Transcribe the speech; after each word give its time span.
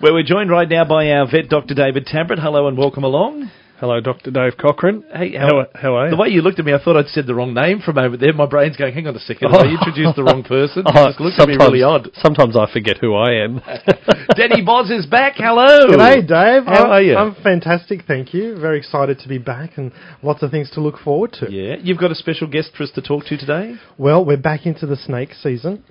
Where 0.00 0.14
we're 0.14 0.22
joined 0.22 0.48
right 0.50 0.66
now 0.66 0.86
by 0.86 1.10
our 1.10 1.30
vet, 1.30 1.50
Dr. 1.50 1.74
David 1.74 2.06
Tabrett. 2.06 2.40
Hello 2.40 2.68
and 2.68 2.78
welcome 2.78 3.04
along. 3.04 3.50
Hello, 3.80 4.00
Dr. 4.00 4.30
Dave 4.30 4.56
Cochran. 4.56 5.04
Hey, 5.12 5.36
How, 5.36 5.66
how 5.74 5.94
are 5.94 6.04
you? 6.06 6.16
The 6.16 6.16
way 6.16 6.28
you 6.28 6.40
looked 6.40 6.58
at 6.58 6.64
me, 6.64 6.72
I 6.72 6.82
thought 6.82 6.96
I'd 6.96 7.08
said 7.08 7.26
the 7.26 7.34
wrong 7.34 7.52
name 7.52 7.80
for 7.84 7.90
a 7.90 7.94
moment 7.94 8.18
there. 8.18 8.32
My 8.32 8.46
brain's 8.46 8.78
going, 8.78 8.94
hang 8.94 9.06
on 9.08 9.14
a 9.14 9.18
second, 9.20 9.50
have 9.50 9.60
I 9.60 9.68
oh. 9.68 9.76
introduced 9.76 10.16
the 10.16 10.24
wrong 10.24 10.42
person? 10.42 10.84
It 10.86 10.92
Oh, 10.96 11.06
just 11.08 11.20
looked 11.20 11.38
at 11.38 11.48
me 11.48 11.56
really 11.56 11.82
odd. 11.82 12.08
Sometimes 12.14 12.56
I 12.56 12.64
forget 12.72 12.96
who 12.96 13.14
I 13.14 13.44
am. 13.44 13.60
Danny 14.36 14.64
Boz 14.64 14.90
is 14.90 15.04
back. 15.04 15.34
Hello. 15.36 15.88
G'day, 15.88 16.26
Dave. 16.26 16.64
How 16.64 16.84
I'm, 16.84 16.90
are 16.92 17.02
you? 17.02 17.16
I'm 17.16 17.34
fantastic, 17.42 18.04
thank 18.08 18.32
you. 18.32 18.58
Very 18.58 18.78
excited 18.78 19.18
to 19.18 19.28
be 19.28 19.36
back 19.36 19.76
and 19.76 19.92
lots 20.22 20.42
of 20.42 20.50
things 20.50 20.70
to 20.70 20.80
look 20.80 20.96
forward 20.96 21.34
to. 21.40 21.52
Yeah, 21.52 21.76
you've 21.78 21.98
got 21.98 22.10
a 22.10 22.14
special 22.14 22.46
guest 22.46 22.70
for 22.74 22.84
us 22.84 22.90
to 22.94 23.02
talk 23.02 23.26
to 23.26 23.36
today. 23.36 23.74
Well, 23.98 24.24
we're 24.24 24.38
back 24.38 24.64
into 24.64 24.86
the 24.86 24.96
snake 24.96 25.34
season, 25.34 25.84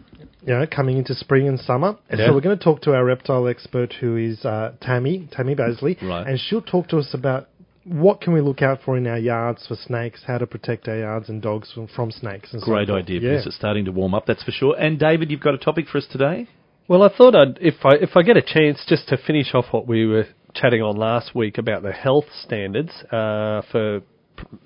you 0.50 0.56
know, 0.56 0.66
coming 0.66 0.98
into 0.98 1.14
spring 1.14 1.48
and 1.48 1.60
summer. 1.60 1.96
And 2.10 2.20
Yeah. 2.20 2.28
so 2.28 2.34
we're 2.34 2.42
going 2.42 2.58
to 2.58 2.64
talk 2.64 2.82
to 2.82 2.94
our 2.96 3.06
reptile 3.06 3.48
expert 3.48 3.94
who 4.02 4.18
is 4.18 4.44
uh, 4.44 4.74
Tammy, 4.82 5.28
Tammy 5.32 5.54
Basley. 5.54 5.96
Right. 6.02 6.26
And 6.28 6.40
she'll 6.40 6.62
talk 6.64 6.88
to 6.90 6.98
us 6.98 7.14
about 7.14 7.48
what 7.86 8.20
can 8.21 8.34
we 8.34 8.42
look 8.42 8.62
out 8.62 8.80
for 8.84 8.98
in 8.98 9.06
our 9.07 9.18
yards 9.18 9.66
for 9.68 9.76
snakes, 9.76 10.24
how 10.26 10.38
to 10.40 10.48
protect 10.48 10.88
our 10.88 10.98
yards 10.98 11.30
and 11.30 11.42
dogs 11.42 11.71
from, 11.71 11.88
from 11.88 12.12
snakes. 12.12 12.52
And 12.54 12.62
Great 12.64 12.88
forth. 12.88 13.04
idea 13.04 13.20
Yeah. 13.21 13.30
because 13.32 13.46
it's 13.48 13.56
starting 13.56 13.86
to 13.86 13.92
warm 13.92 14.14
up, 14.16 14.26
that's 14.26 14.43
for 14.43 14.52
sure. 14.52 14.76
And 14.78 14.98
David, 15.00 15.30
you've 15.32 15.40
got 15.40 15.54
a 15.54 15.57
topic 15.60 15.86
for 15.88 16.00
us 16.00 16.07
today? 16.12 16.48
well, 16.88 17.04
I 17.04 17.10
thought 17.16 17.36
I'd, 17.36 17.60
if 17.62 17.76
I 17.86 17.93
if 18.02 18.18
I 18.18 18.24
get 18.24 18.36
a 18.36 18.42
chance 18.42 18.84
just 18.88 19.07
to 19.10 19.18
finish 19.18 19.54
off 19.54 19.66
what 19.71 19.86
we 19.88 20.07
were 20.07 20.26
chatting 20.56 20.82
on 20.82 20.96
last 20.98 21.36
week 21.36 21.60
about 21.60 21.84
the 21.84 21.92
health 21.92 22.26
standards 22.43 22.90
uh, 23.12 23.62
for 23.71 24.02
pr- 24.02 24.06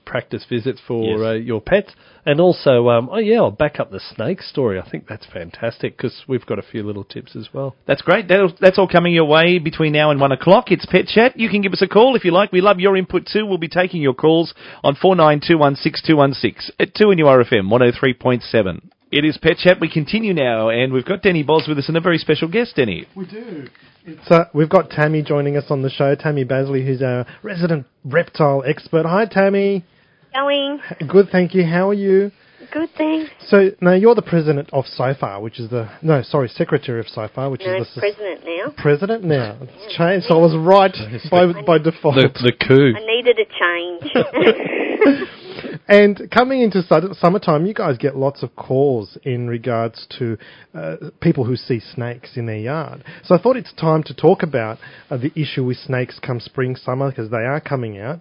practice 0.06 0.46
visits 0.50 0.80
for 0.88 1.04
Yes. 1.04 1.20
uh, 1.20 1.32
your 1.34 1.62
pets, 1.62 1.92
and 2.26 2.40
also, 2.40 2.90
um, 2.90 3.10
oh 3.12 3.18
yeah, 3.18 3.38
I'll 3.38 3.52
back 3.52 3.80
up 3.80 3.92
the 3.92 4.00
snake 4.00 4.42
story. 4.42 4.80
I 4.80 4.90
think 4.90 5.08
that's 5.08 5.26
fantastic 5.26 5.98
because 5.98 6.24
we've 6.28 6.46
got 6.46 6.60
a 6.60 6.62
few 6.64 6.84
little 6.84 7.04
tips 7.04 7.36
as 7.36 7.50
well. 7.54 7.76
That's 7.86 8.02
great. 8.02 8.28
That'll, 8.28 8.54
that's 8.60 8.78
all 8.78 8.88
coming 8.88 9.14
your 9.14 9.26
way 9.26 9.60
between 9.60 9.94
now 9.94 10.12
and 10.12 10.20
one 10.22 10.32
o'clock. 10.32 10.72
It's 10.72 10.86
Pet 10.86 11.08
Chat. 11.08 11.38
You 11.40 11.50
can 11.50 11.62
give 11.62 11.74
us 11.74 11.82
a 11.82 11.88
call 11.88 12.16
if 12.16 12.24
you 12.24 12.32
like. 12.32 12.52
We 12.52 12.62
love 12.62 12.80
your 12.80 12.96
input 12.96 13.28
too. 13.32 13.46
We'll 13.46 13.58
be 13.58 13.68
taking 13.68 14.02
your 14.02 14.14
calls 14.14 14.54
on 14.84 14.96
four 14.96 15.16
nine 15.16 15.42
two 15.46 15.58
one 15.58 15.76
six 15.76 16.02
two 16.02 16.18
one 16.18 16.34
six 16.34 16.72
at 16.80 16.94
two 16.96 17.06
NURFM 17.08 17.70
one 17.70 17.82
hundred 17.82 17.96
three 18.00 18.14
point 18.14 18.44
seven. 18.44 18.92
It 19.16 19.26
is 19.26 19.38
Pet 19.38 19.58
Chat. 19.58 19.78
We 19.80 19.92
continue 19.92 20.34
now, 20.34 20.70
and 20.70 20.92
we've 20.92 21.06
got 21.06 21.22
Denny 21.22 21.44
Boz 21.44 21.66
with 21.68 21.78
us 21.78 21.88
and 21.88 21.96
a 21.96 22.02
very 22.02 22.18
special 22.18 22.48
guest, 22.48 22.78
Denny. 22.78 23.06
We 23.16 23.28
do. 23.28 23.68
It's, 24.08 24.32
uh, 24.32 24.46
we've 24.56 24.70
got 24.70 24.90
Tammy 24.90 25.22
joining 25.22 25.56
us 25.56 25.66
on 25.70 25.84
the 25.84 25.92
show, 25.92 26.16
Tammy 26.16 26.44
Basley, 26.44 26.84
who's 26.84 27.04
our 27.04 27.28
resident 27.44 27.86
reptile 28.04 28.64
expert. 28.66 29.06
Hi, 29.06 29.28
Tammy. 29.28 29.86
Going. 30.34 30.80
Good, 31.08 31.28
thank 31.32 31.54
you. 31.54 31.64
How 31.64 31.90
are 31.90 31.94
you? 31.94 32.32
Good, 32.72 32.90
thanks. 32.98 33.30
So 33.50 33.70
now 33.82 33.94
you're 33.94 34.16
the 34.16 34.24
president 34.24 34.72
of 34.74 34.86
SOFAR, 34.88 35.42
which 35.42 35.60
is 35.60 35.70
the 35.70 35.92
no, 36.02 36.24
sorry, 36.24 36.48
secretary 36.48 37.00
of 37.00 37.06
SOFAR, 37.08 37.52
which 37.52 37.62
No, 37.64 37.82
is 37.82 37.92
the 37.94 38.02
president 38.02 38.44
now. 38.44 38.74
president 38.82 39.24
now. 39.26 39.58
It's 39.62 39.96
changed. 39.96 40.26
So 40.26 40.40
I 40.40 40.42
was 40.42 40.56
right 40.58 40.96
by 41.30 41.62
by 41.62 41.78
default. 41.78 42.16
The 42.16 42.30
the 42.34 42.52
coup. 42.68 42.94
I 42.98 43.06
needed 43.06 43.38
a 43.38 43.46
change. 43.46 45.30
And 45.88 46.30
coming 46.32 46.62
into 46.62 46.82
su- 46.82 47.14
summertime, 47.20 47.66
you 47.66 47.74
guys 47.74 47.98
get 47.98 48.16
lots 48.16 48.42
of 48.42 48.56
calls 48.56 49.18
in 49.24 49.48
regards 49.48 50.08
to 50.18 50.38
uh, 50.74 50.96
people 51.22 51.44
who 51.44 51.56
see 51.56 51.80
snakes 51.80 52.38
in 52.38 52.46
their 52.46 52.58
yard. 52.58 53.04
So 53.24 53.36
I 53.36 53.42
thought 53.42 53.58
it's 53.58 53.74
time 53.74 54.04
to 54.04 54.14
talk 54.14 54.44
about 54.44 54.78
uh, 55.10 55.18
the 55.18 55.32
issue 55.36 55.66
with 55.66 55.78
snakes 55.78 56.20
come 56.20 56.40
spring, 56.40 56.76
summer, 56.76 57.10
because 57.10 57.32
they 57.32 57.46
are 57.46 57.60
coming 57.60 58.00
out. 58.00 58.20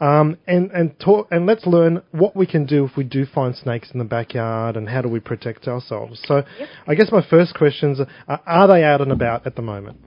Um, 0.00 0.38
and 0.48 0.70
and 0.72 0.98
talk, 0.98 1.28
and 1.30 1.46
let's 1.46 1.64
learn 1.64 2.02
what 2.10 2.34
we 2.34 2.44
can 2.46 2.66
do 2.66 2.84
if 2.84 2.96
we 2.96 3.04
do 3.04 3.24
find 3.24 3.54
snakes 3.54 3.90
in 3.92 3.98
the 3.98 4.04
backyard, 4.04 4.76
and 4.76 4.88
how 4.88 5.00
do 5.00 5.08
we 5.08 5.20
protect 5.20 5.68
ourselves. 5.68 6.20
So, 6.26 6.42
I 6.88 6.94
guess 6.96 7.12
my 7.12 7.24
first 7.28 7.54
questions 7.54 8.00
are: 8.26 8.40
Are 8.44 8.66
they 8.66 8.82
out 8.82 9.00
and 9.00 9.12
about 9.12 9.46
at 9.46 9.54
the 9.54 9.62
moment? 9.62 9.98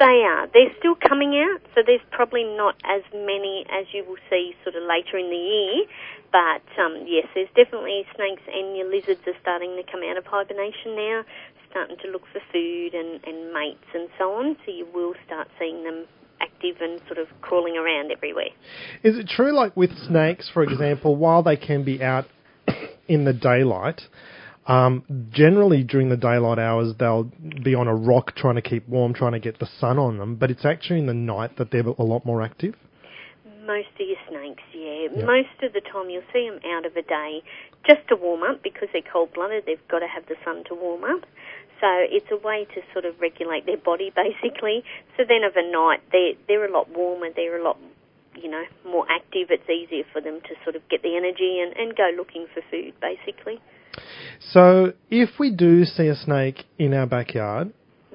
They 0.00 0.24
are. 0.24 0.48
They're 0.48 0.72
still 0.80 0.96
coming 0.96 1.36
out, 1.36 1.60
so 1.76 1.84
there's 1.84 2.02
probably 2.10 2.42
not 2.42 2.74
as 2.88 3.04
many 3.12 3.68
as 3.68 3.84
you 3.92 4.02
will 4.08 4.18
see 4.32 4.56
sort 4.64 4.74
of 4.74 4.82
later 4.88 5.20
in 5.20 5.28
the 5.28 5.36
year. 5.36 5.84
But 6.32 6.64
um, 6.80 7.04
yes, 7.06 7.28
there's 7.34 7.52
definitely 7.54 8.08
snakes 8.16 8.42
and 8.48 8.76
your 8.76 8.88
lizards 8.88 9.20
are 9.26 9.36
starting 9.40 9.76
to 9.76 9.84
come 9.84 10.00
out 10.08 10.16
of 10.16 10.24
hibernation 10.24 10.96
now, 10.96 11.22
starting 11.70 11.96
to 12.02 12.08
look 12.08 12.22
for 12.32 12.40
food 12.50 12.94
and, 12.94 13.20
and 13.28 13.52
mates 13.52 13.86
and 13.92 14.08
so 14.18 14.32
on. 14.32 14.56
So 14.64 14.72
you 14.72 14.86
will 14.94 15.14
start 15.26 15.48
seeing 15.58 15.84
them 15.84 16.06
active 16.40 16.80
and 16.80 17.00
sort 17.06 17.18
of 17.18 17.28
crawling 17.42 17.76
around 17.76 18.10
everywhere. 18.10 18.50
Is 19.02 19.18
it 19.18 19.28
true, 19.28 19.52
like 19.52 19.76
with 19.76 19.90
snakes, 20.08 20.48
for 20.52 20.62
example, 20.62 21.14
while 21.16 21.42
they 21.42 21.56
can 21.56 21.84
be 21.84 22.02
out 22.02 22.24
in 23.08 23.24
the 23.24 23.34
daylight, 23.34 24.00
um, 24.66 25.04
generally 25.30 25.82
during 25.82 26.10
the 26.10 26.16
daylight 26.16 26.58
hours 26.58 26.94
they'll 26.98 27.30
be 27.64 27.74
on 27.74 27.88
a 27.88 27.94
rock 27.94 28.34
trying 28.36 28.56
to 28.56 28.62
keep 28.62 28.88
warm, 28.88 29.14
trying 29.14 29.32
to 29.32 29.40
get 29.40 29.58
the 29.58 29.68
sun 29.78 29.98
on 29.98 30.18
them, 30.18 30.36
but 30.36 30.50
it's 30.50 30.64
actually 30.64 31.00
in 31.00 31.06
the 31.06 31.14
night 31.14 31.56
that 31.58 31.70
they're 31.70 31.86
a 31.86 32.02
lot 32.02 32.24
more 32.24 32.42
active? 32.42 32.74
Most 33.66 33.88
of 33.98 34.06
your 34.06 34.18
snakes, 34.28 34.62
yeah. 34.74 35.24
Most 35.24 35.62
of 35.62 35.72
the 35.72 35.80
time 35.80 36.10
you'll 36.10 36.22
see 36.32 36.48
them 36.48 36.60
out 36.72 36.86
of 36.86 36.96
a 36.96 37.02
day 37.02 37.42
just 37.86 38.06
to 38.08 38.16
warm 38.16 38.42
up 38.42 38.62
because 38.62 38.88
they're 38.92 39.02
cold 39.02 39.32
blooded. 39.32 39.64
They've 39.66 39.88
got 39.88 40.00
to 40.00 40.06
have 40.06 40.26
the 40.26 40.36
sun 40.44 40.64
to 40.68 40.74
warm 40.74 41.04
up. 41.04 41.22
So 41.80 41.88
it's 41.88 42.30
a 42.30 42.36
way 42.36 42.66
to 42.74 42.82
sort 42.92 43.06
of 43.06 43.18
regulate 43.20 43.64
their 43.66 43.78
body 43.78 44.12
basically. 44.16 44.84
So 45.16 45.24
then 45.26 45.44
of 45.44 45.56
a 45.56 45.64
night 45.70 46.02
they're, 46.12 46.34
they're 46.46 46.66
a 46.66 46.72
lot 46.72 46.90
warmer, 46.90 47.28
they're 47.34 47.58
a 47.58 47.64
lot, 47.64 47.78
you 48.36 48.50
know, 48.50 48.64
more 48.84 49.06
active. 49.10 49.48
It's 49.50 49.68
easier 49.68 50.04
for 50.12 50.20
them 50.20 50.40
to 50.42 50.54
sort 50.64 50.76
of 50.76 50.86
get 50.88 51.02
the 51.02 51.16
energy 51.16 51.60
and, 51.60 51.76
and 51.76 51.96
go 51.96 52.10
looking 52.16 52.46
for 52.52 52.62
food 52.70 52.94
basically. 53.00 53.60
So 54.52 54.92
if 55.10 55.38
we 55.38 55.50
do 55.50 55.84
see 55.84 56.08
a 56.08 56.16
snake 56.16 56.64
in 56.78 56.94
our 56.94 57.06
backyard, 57.06 57.72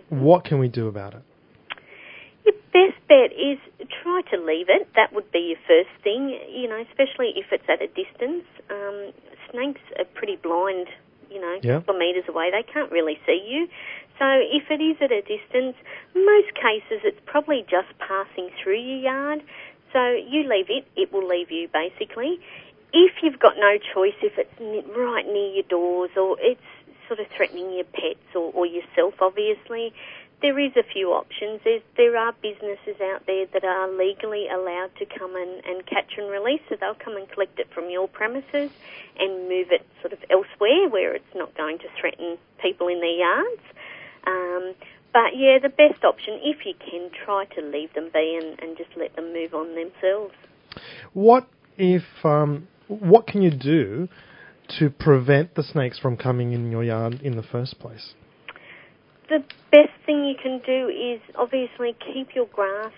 what 0.09 0.43
can 0.45 0.59
we 0.59 0.67
do 0.67 0.87
about 0.87 1.13
it? 1.13 1.21
Your 2.45 2.55
best 2.73 2.99
bet 3.07 3.31
is 3.31 3.57
try 4.03 4.21
to 4.31 4.37
leave 4.37 4.67
it. 4.69 4.87
That 4.95 5.13
would 5.13 5.31
be 5.31 5.55
your 5.55 5.61
first 5.67 5.89
thing, 6.03 6.37
you 6.51 6.67
know, 6.67 6.83
especially 6.89 7.33
if 7.35 7.45
it's 7.51 7.65
at 7.69 7.81
a 7.81 7.87
distance. 7.87 8.45
Um, 8.69 9.13
snakes 9.51 9.81
are 9.97 10.05
pretty 10.13 10.37
blind, 10.37 10.87
you 11.31 11.41
know, 11.41 11.59
Yeah. 11.63 11.77
a 11.77 11.79
couple 11.79 11.95
of 11.95 11.99
metres 11.99 12.27
away. 12.27 12.51
They 12.51 12.63
can't 12.63 12.91
really 12.91 13.19
see 13.25 13.41
you. 13.47 13.67
So 14.19 14.25
if 14.25 14.69
it 14.71 14.81
is 14.81 14.97
at 15.01 15.11
a 15.11 15.21
distance, 15.21 15.75
most 16.13 16.53
cases 16.55 17.01
it's 17.03 17.19
probably 17.25 17.65
just 17.67 17.87
passing 17.99 18.49
through 18.61 18.79
your 18.79 18.99
yard. 18.99 19.43
So 19.91 20.11
you 20.11 20.43
leave 20.43 20.69
it, 20.69 20.85
it 20.95 21.11
will 21.11 21.27
leave 21.27 21.51
you 21.51 21.67
basically. 21.71 22.39
If 22.97 23.11
you've 23.21 23.39
got 23.39 23.57
no 23.57 23.77
choice, 23.93 24.15
if 24.23 24.37
it's 24.37 24.55
right 24.95 25.25
near 25.25 25.51
your 25.51 25.67
doors 25.67 26.11
or 26.15 26.37
it's 26.39 26.61
sort 27.09 27.19
of 27.19 27.27
threatening 27.35 27.73
your 27.73 27.83
pets 27.83 28.23
or, 28.33 28.53
or 28.55 28.65
yourself, 28.65 29.15
obviously, 29.19 29.91
there 30.41 30.57
is 30.57 30.71
a 30.77 30.83
few 30.83 31.09
options. 31.09 31.59
There's, 31.65 31.81
there 31.97 32.15
are 32.15 32.31
businesses 32.41 32.95
out 33.03 33.25
there 33.27 33.47
that 33.51 33.65
are 33.65 33.91
legally 33.91 34.47
allowed 34.47 34.91
to 34.99 35.05
come 35.05 35.35
and, 35.35 35.59
and 35.65 35.85
catch 35.85 36.15
and 36.17 36.31
release, 36.31 36.61
so 36.69 36.77
they'll 36.79 36.95
come 36.95 37.17
and 37.17 37.29
collect 37.29 37.59
it 37.59 37.67
from 37.73 37.89
your 37.89 38.07
premises 38.07 38.71
and 39.19 39.49
move 39.49 39.75
it 39.75 39.85
sort 39.99 40.13
of 40.13 40.19
elsewhere 40.29 40.87
where 40.87 41.13
it's 41.13 41.35
not 41.35 41.53
going 41.57 41.79
to 41.79 41.87
threaten 41.99 42.37
people 42.61 42.87
in 42.87 43.01
their 43.01 43.17
yards. 43.19 43.61
Um, 44.25 44.73
but 45.11 45.35
yeah, 45.35 45.59
the 45.59 45.67
best 45.67 46.05
option, 46.05 46.39
if 46.43 46.65
you 46.65 46.75
can, 46.79 47.11
try 47.11 47.43
to 47.43 47.61
leave 47.61 47.93
them 47.93 48.09
be 48.13 48.39
and, 48.41 48.57
and 48.61 48.77
just 48.77 48.91
let 48.95 49.15
them 49.17 49.33
move 49.33 49.53
on 49.53 49.75
themselves. 49.75 50.33
What 51.11 51.47
if 51.77 52.05
um, 52.23 52.67
what 52.87 53.27
can 53.27 53.41
you 53.41 53.51
do 53.51 54.07
to 54.79 54.89
prevent 54.89 55.55
the 55.55 55.63
snakes 55.63 55.99
from 55.99 56.17
coming 56.17 56.53
in 56.53 56.71
your 56.71 56.83
yard 56.83 57.21
in 57.21 57.35
the 57.35 57.43
first 57.43 57.79
place? 57.79 58.13
The 59.29 59.39
best 59.71 59.93
thing 60.05 60.25
you 60.25 60.35
can 60.41 60.61
do 60.65 60.89
is 60.89 61.19
obviously 61.35 61.95
keep 62.13 62.35
your 62.35 62.45
grass 62.47 62.93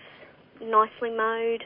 nicely 0.61 1.11
mowed. 1.15 1.63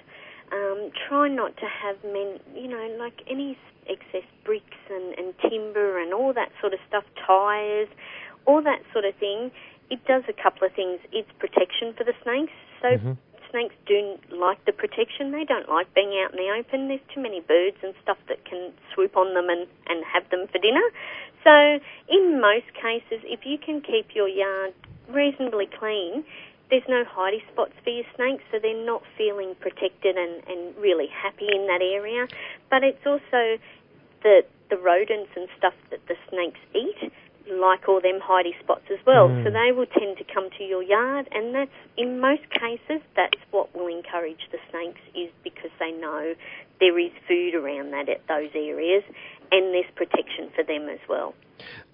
Um, 0.51 0.91
try 1.07 1.29
not 1.29 1.55
to 1.57 1.65
have 1.65 1.95
men, 2.03 2.39
you 2.53 2.67
know, 2.67 2.97
like 2.99 3.21
any 3.29 3.57
excess 3.87 4.27
bricks 4.45 4.77
and, 4.89 5.17
and 5.17 5.33
timber 5.49 5.99
and 6.01 6.13
all 6.13 6.33
that 6.33 6.49
sort 6.59 6.73
of 6.73 6.79
stuff, 6.87 7.03
tyres, 7.25 7.87
all 8.45 8.61
that 8.61 8.81
sort 8.91 9.05
of 9.05 9.15
thing. 9.15 9.51
It 9.89 10.05
does 10.05 10.23
a 10.29 10.33
couple 10.33 10.67
of 10.67 10.73
things. 10.73 10.99
It's 11.11 11.29
protection 11.39 11.93
for 11.97 12.03
the 12.03 12.13
snakes. 12.23 12.53
So 12.81 13.15
snakes 13.51 13.75
do 13.85 14.17
like 14.31 14.63
the 14.65 14.71
protection. 14.71 15.31
They 15.31 15.43
don't 15.43 15.69
like 15.69 15.93
being 15.93 16.15
out 16.23 16.31
in 16.31 16.37
the 16.37 16.49
open. 16.57 16.87
There's 16.87 17.03
too 17.13 17.21
many 17.21 17.41
birds 17.41 17.77
and 17.83 17.93
stuff 18.01 18.17
that 18.27 18.43
can 18.45 18.71
swoop 18.93 19.15
on 19.15 19.33
them 19.33 19.49
and, 19.49 19.67
and 19.87 20.03
have 20.05 20.29
them 20.31 20.47
for 20.47 20.57
dinner. 20.57 20.87
So 21.43 21.79
in 22.09 22.39
most 22.41 22.71
cases, 22.73 23.21
if 23.25 23.45
you 23.45 23.57
can 23.57 23.81
keep 23.81 24.15
your 24.15 24.27
yard 24.27 24.73
reasonably 25.09 25.67
clean, 25.67 26.23
there's 26.69 26.87
no 26.87 27.03
hidey 27.03 27.43
spots 27.51 27.73
for 27.83 27.89
your 27.89 28.05
snakes, 28.15 28.43
so 28.49 28.57
they're 28.61 28.85
not 28.85 29.03
feeling 29.17 29.55
protected 29.59 30.15
and, 30.15 30.41
and 30.47 30.75
really 30.77 31.07
happy 31.07 31.47
in 31.51 31.67
that 31.67 31.81
area. 31.83 32.27
But 32.69 32.83
it's 32.83 33.05
also 33.05 33.59
the 34.23 34.41
the 34.69 34.77
rodents 34.77 35.29
and 35.35 35.49
stuff 35.57 35.73
that 35.91 35.99
the 36.07 36.15
snakes 36.29 36.59
eat. 36.73 37.11
Like 37.49 37.87
all 37.87 38.01
them 38.01 38.19
hidey 38.21 38.57
spots 38.59 38.85
as 38.91 38.99
well. 39.05 39.29
Mm. 39.29 39.43
So 39.43 39.49
they 39.51 39.71
will 39.71 39.87
tend 39.87 40.17
to 40.17 40.25
come 40.33 40.49
to 40.57 40.63
your 40.63 40.83
yard, 40.83 41.27
and 41.31 41.55
that's 41.55 41.71
in 41.97 42.19
most 42.19 42.43
cases 42.51 43.01
that's 43.15 43.41
what 43.51 43.75
will 43.75 43.87
encourage 43.87 44.49
the 44.51 44.59
snakes 44.69 45.01
is 45.15 45.29
because 45.43 45.71
they 45.79 45.91
know 45.91 46.33
there 46.79 46.97
is 46.99 47.11
food 47.27 47.55
around 47.55 47.91
that 47.91 48.09
at 48.09 48.21
those 48.27 48.49
areas, 48.55 49.03
and 49.51 49.73
there's 49.73 49.89
protection 49.95 50.49
for 50.55 50.63
them 50.63 50.89
as 50.89 50.99
well. 51.07 51.33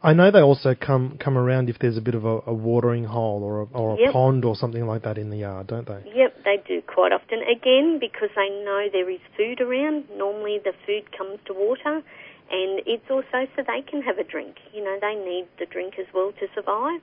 I 0.01 0.13
know 0.13 0.31
they 0.31 0.41
also 0.41 0.75
come 0.75 1.17
come 1.19 1.37
around 1.37 1.69
if 1.69 1.79
there's 1.79 1.97
a 1.97 2.01
bit 2.01 2.15
of 2.15 2.23
a, 2.23 2.39
a 2.47 2.53
watering 2.53 3.03
hole 3.03 3.43
or 3.43 3.61
a, 3.61 3.65
or 3.73 3.95
a 3.95 3.99
Yep. 3.99 4.13
pond 4.13 4.45
or 4.45 4.55
something 4.55 4.85
like 4.85 5.03
that 5.03 5.17
in 5.17 5.29
the 5.29 5.37
yard, 5.37 5.67
don't 5.67 5.87
they? 5.87 5.99
Yep, 6.13 6.43
they 6.45 6.57
do 6.67 6.81
quite 6.81 7.11
often. 7.11 7.41
Again, 7.41 7.97
because 7.99 8.29
they 8.35 8.49
know 8.63 8.87
there 8.91 9.09
is 9.09 9.19
food 9.35 9.59
around, 9.59 10.05
normally 10.15 10.59
the 10.63 10.73
food 10.85 11.11
comes 11.17 11.39
to 11.45 11.53
water, 11.53 12.03
and 12.49 12.81
it's 12.85 13.09
also 13.09 13.47
so 13.55 13.63
they 13.65 13.81
can 13.81 14.01
have 14.01 14.17
a 14.17 14.23
drink. 14.23 14.57
You 14.73 14.83
know, 14.83 14.97
they 15.01 15.15
need 15.15 15.47
the 15.59 15.65
drink 15.65 15.95
as 15.99 16.07
well 16.13 16.31
to 16.39 16.47
survive. 16.55 17.01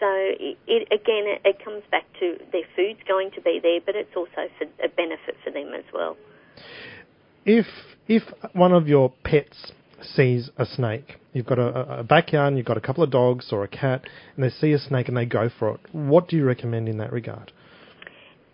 So 0.00 0.06
it, 0.10 0.58
it 0.66 0.88
again, 0.92 1.24
it, 1.26 1.42
it 1.44 1.64
comes 1.64 1.82
back 1.90 2.04
to 2.20 2.36
their 2.52 2.66
food's 2.74 3.00
going 3.06 3.30
to 3.32 3.40
be 3.40 3.60
there, 3.62 3.80
but 3.84 3.94
it's 3.94 4.14
also 4.16 4.50
for 4.58 4.64
a 4.84 4.88
benefit 4.88 5.36
for 5.44 5.50
them 5.50 5.72
as 5.74 5.84
well. 5.92 6.16
If 7.44 7.66
if 8.08 8.22
one 8.52 8.72
of 8.72 8.88
your 8.88 9.12
pets 9.24 9.72
sees 10.02 10.50
a 10.58 10.66
snake, 10.66 11.16
you've 11.32 11.46
got 11.46 11.58
a, 11.58 12.00
a 12.00 12.02
backyard, 12.02 12.48
and 12.48 12.56
you've 12.56 12.66
got 12.66 12.76
a 12.76 12.80
couple 12.80 13.02
of 13.04 13.10
dogs 13.10 13.48
or 13.52 13.64
a 13.64 13.68
cat, 13.68 14.02
and 14.36 14.44
they 14.44 14.50
see 14.50 14.72
a 14.72 14.78
snake 14.78 15.08
and 15.08 15.16
they 15.16 15.26
go 15.26 15.48
for 15.58 15.74
it. 15.74 15.80
What 15.92 16.28
do 16.28 16.36
you 16.36 16.44
recommend 16.44 16.88
in 16.88 16.98
that 16.98 17.12
regard? 17.12 17.52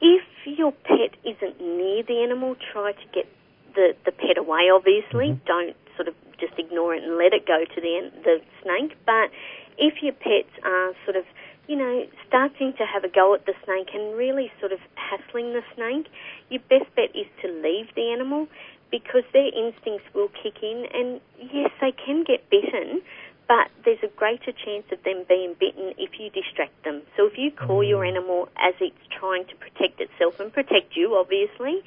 If 0.00 0.22
your 0.44 0.72
pet 0.72 1.16
isn't 1.24 1.60
near 1.60 2.02
the 2.02 2.22
animal, 2.22 2.56
try 2.72 2.92
to 2.92 3.06
get 3.12 3.26
the, 3.74 3.94
the 4.04 4.12
pet 4.12 4.38
away, 4.38 4.70
obviously. 4.72 5.32
Mm-hmm. 5.32 5.46
Don't 5.46 5.76
sort 5.96 6.08
of 6.08 6.14
just 6.40 6.58
ignore 6.58 6.94
it 6.94 7.04
and 7.04 7.16
let 7.16 7.32
it 7.32 7.46
go 7.46 7.64
to 7.64 7.80
the, 7.80 8.10
the 8.24 8.40
snake. 8.62 8.96
But 9.06 9.30
if 9.78 10.02
your 10.02 10.12
pets 10.12 10.50
are 10.64 10.92
sort 11.04 11.16
of, 11.16 11.24
you 11.68 11.76
know, 11.76 12.06
starting 12.26 12.72
to 12.78 12.84
have 12.84 13.04
a 13.04 13.08
go 13.08 13.34
at 13.34 13.46
the 13.46 13.54
snake 13.64 13.90
and 13.94 14.16
really 14.16 14.50
sort 14.58 14.72
of 14.72 14.80
hassling 14.94 15.52
the 15.52 15.62
snake, 15.74 16.06
your 16.48 16.60
best 16.68 16.92
bet 16.96 17.14
is 17.14 17.26
to 17.42 17.48
leave 17.48 17.94
the 17.94 18.10
animal 18.12 18.48
because 18.90 19.22
their 19.32 19.48
instincts 19.54 20.04
will 20.14 20.28
kick 20.42 20.62
in 20.62 20.86
and 20.92 21.20
yes, 21.38 21.70
they 21.80 21.92
can 21.92 22.24
get 22.24 22.48
bitten, 22.50 23.02
but 23.46 23.70
there's 23.84 24.02
a 24.02 24.08
greater 24.16 24.52
chance 24.52 24.84
of 24.92 25.02
them 25.04 25.24
being 25.28 25.54
bitten 25.58 25.94
if 25.98 26.18
you 26.18 26.30
distract 26.30 26.84
them. 26.84 27.02
So 27.16 27.26
if 27.26 27.38
you 27.38 27.50
call 27.50 27.82
your 27.82 28.04
animal 28.04 28.48
as 28.56 28.74
it's 28.80 28.96
trying 29.10 29.44
to 29.46 29.54
protect 29.56 30.00
itself 30.00 30.40
and 30.40 30.52
protect 30.52 30.96
you, 30.96 31.14
obviously, 31.16 31.82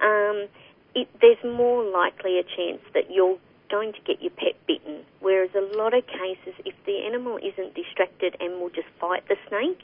um, 0.00 0.46
it, 0.94 1.08
there's 1.20 1.42
more 1.44 1.84
likely 1.84 2.38
a 2.38 2.42
chance 2.42 2.82
that 2.94 3.10
you're 3.10 3.38
going 3.70 3.92
to 3.92 4.00
get 4.06 4.22
your 4.22 4.30
pet 4.30 4.54
bitten. 4.66 5.04
Whereas 5.20 5.50
a 5.54 5.76
lot 5.76 5.94
of 5.94 6.06
cases, 6.06 6.54
if 6.64 6.74
the 6.86 7.06
animal 7.06 7.38
isn't 7.38 7.74
distracted 7.74 8.36
and 8.40 8.60
will 8.60 8.70
just 8.70 8.88
fight 9.00 9.26
the 9.28 9.36
snake, 9.48 9.80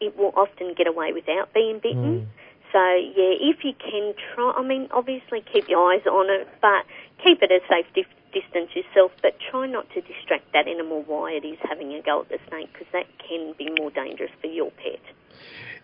it 0.00 0.16
will 0.16 0.32
often 0.36 0.74
get 0.76 0.86
away 0.86 1.12
without 1.12 1.52
being 1.52 1.80
bitten. 1.82 2.22
Mm. 2.22 2.26
So 2.72 2.78
yeah, 2.78 3.34
if 3.40 3.64
you 3.64 3.72
can 3.78 4.14
try, 4.34 4.52
I 4.52 4.62
mean, 4.62 4.88
obviously 4.90 5.42
keep 5.52 5.68
your 5.68 5.92
eyes 5.92 6.06
on 6.06 6.28
it, 6.28 6.48
but 6.60 6.84
keep 7.24 7.42
it 7.42 7.50
a 7.50 7.60
safe 7.68 7.86
dif- 7.94 8.06
distance 8.32 8.70
yourself. 8.76 9.12
But 9.22 9.38
try 9.50 9.66
not 9.66 9.88
to 9.94 10.00
distract 10.00 10.52
that 10.52 10.68
animal 10.68 11.02
while 11.06 11.26
it 11.26 11.46
is 11.46 11.58
having 11.68 11.94
a 11.94 12.02
go 12.02 12.20
at 12.20 12.28
the 12.28 12.38
snake, 12.48 12.68
because 12.72 12.88
that 12.92 13.06
can 13.26 13.54
be 13.58 13.70
more 13.78 13.90
dangerous 13.90 14.30
for 14.40 14.48
your 14.48 14.70
pet. 14.70 15.00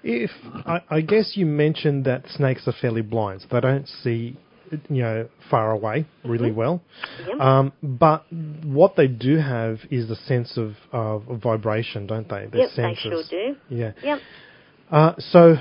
If 0.03 0.31
I, 0.67 0.83
I 0.91 1.01
guess 1.01 1.33
you 1.35 1.47
mentioned 1.47 2.05
that 2.05 2.29
snakes 2.29 2.69
are 2.69 2.75
fairly 2.79 3.01
blind, 3.01 3.41
so 3.41 3.49
they 3.51 3.61
don't 3.61 3.89
see, 3.89 4.37
you 4.89 5.03
know, 5.03 5.29
far 5.51 5.71
away 5.71 6.07
really 6.25 6.53
well. 6.53 6.83
Yep. 7.27 7.41
Um, 7.41 7.73
but 7.83 8.25
what 8.65 8.97
they 8.97 9.07
do 9.09 9.37
have 9.37 9.79
is 9.91 10.09
the 10.09 10.17
sense 10.17 10.57
of, 10.57 10.75
of, 10.93 11.25
vibration, 11.43 12.07
don't 12.07 12.29
they? 12.29 12.47
Their 12.47 12.63
yep, 12.63 12.71
they 12.77 12.83
senses. 12.83 13.03
sure 13.03 13.23
do. 13.31 13.57
Yeah. 13.69 13.93
Yep. 14.03 14.19
Uh, 14.91 15.13
so, 15.19 15.57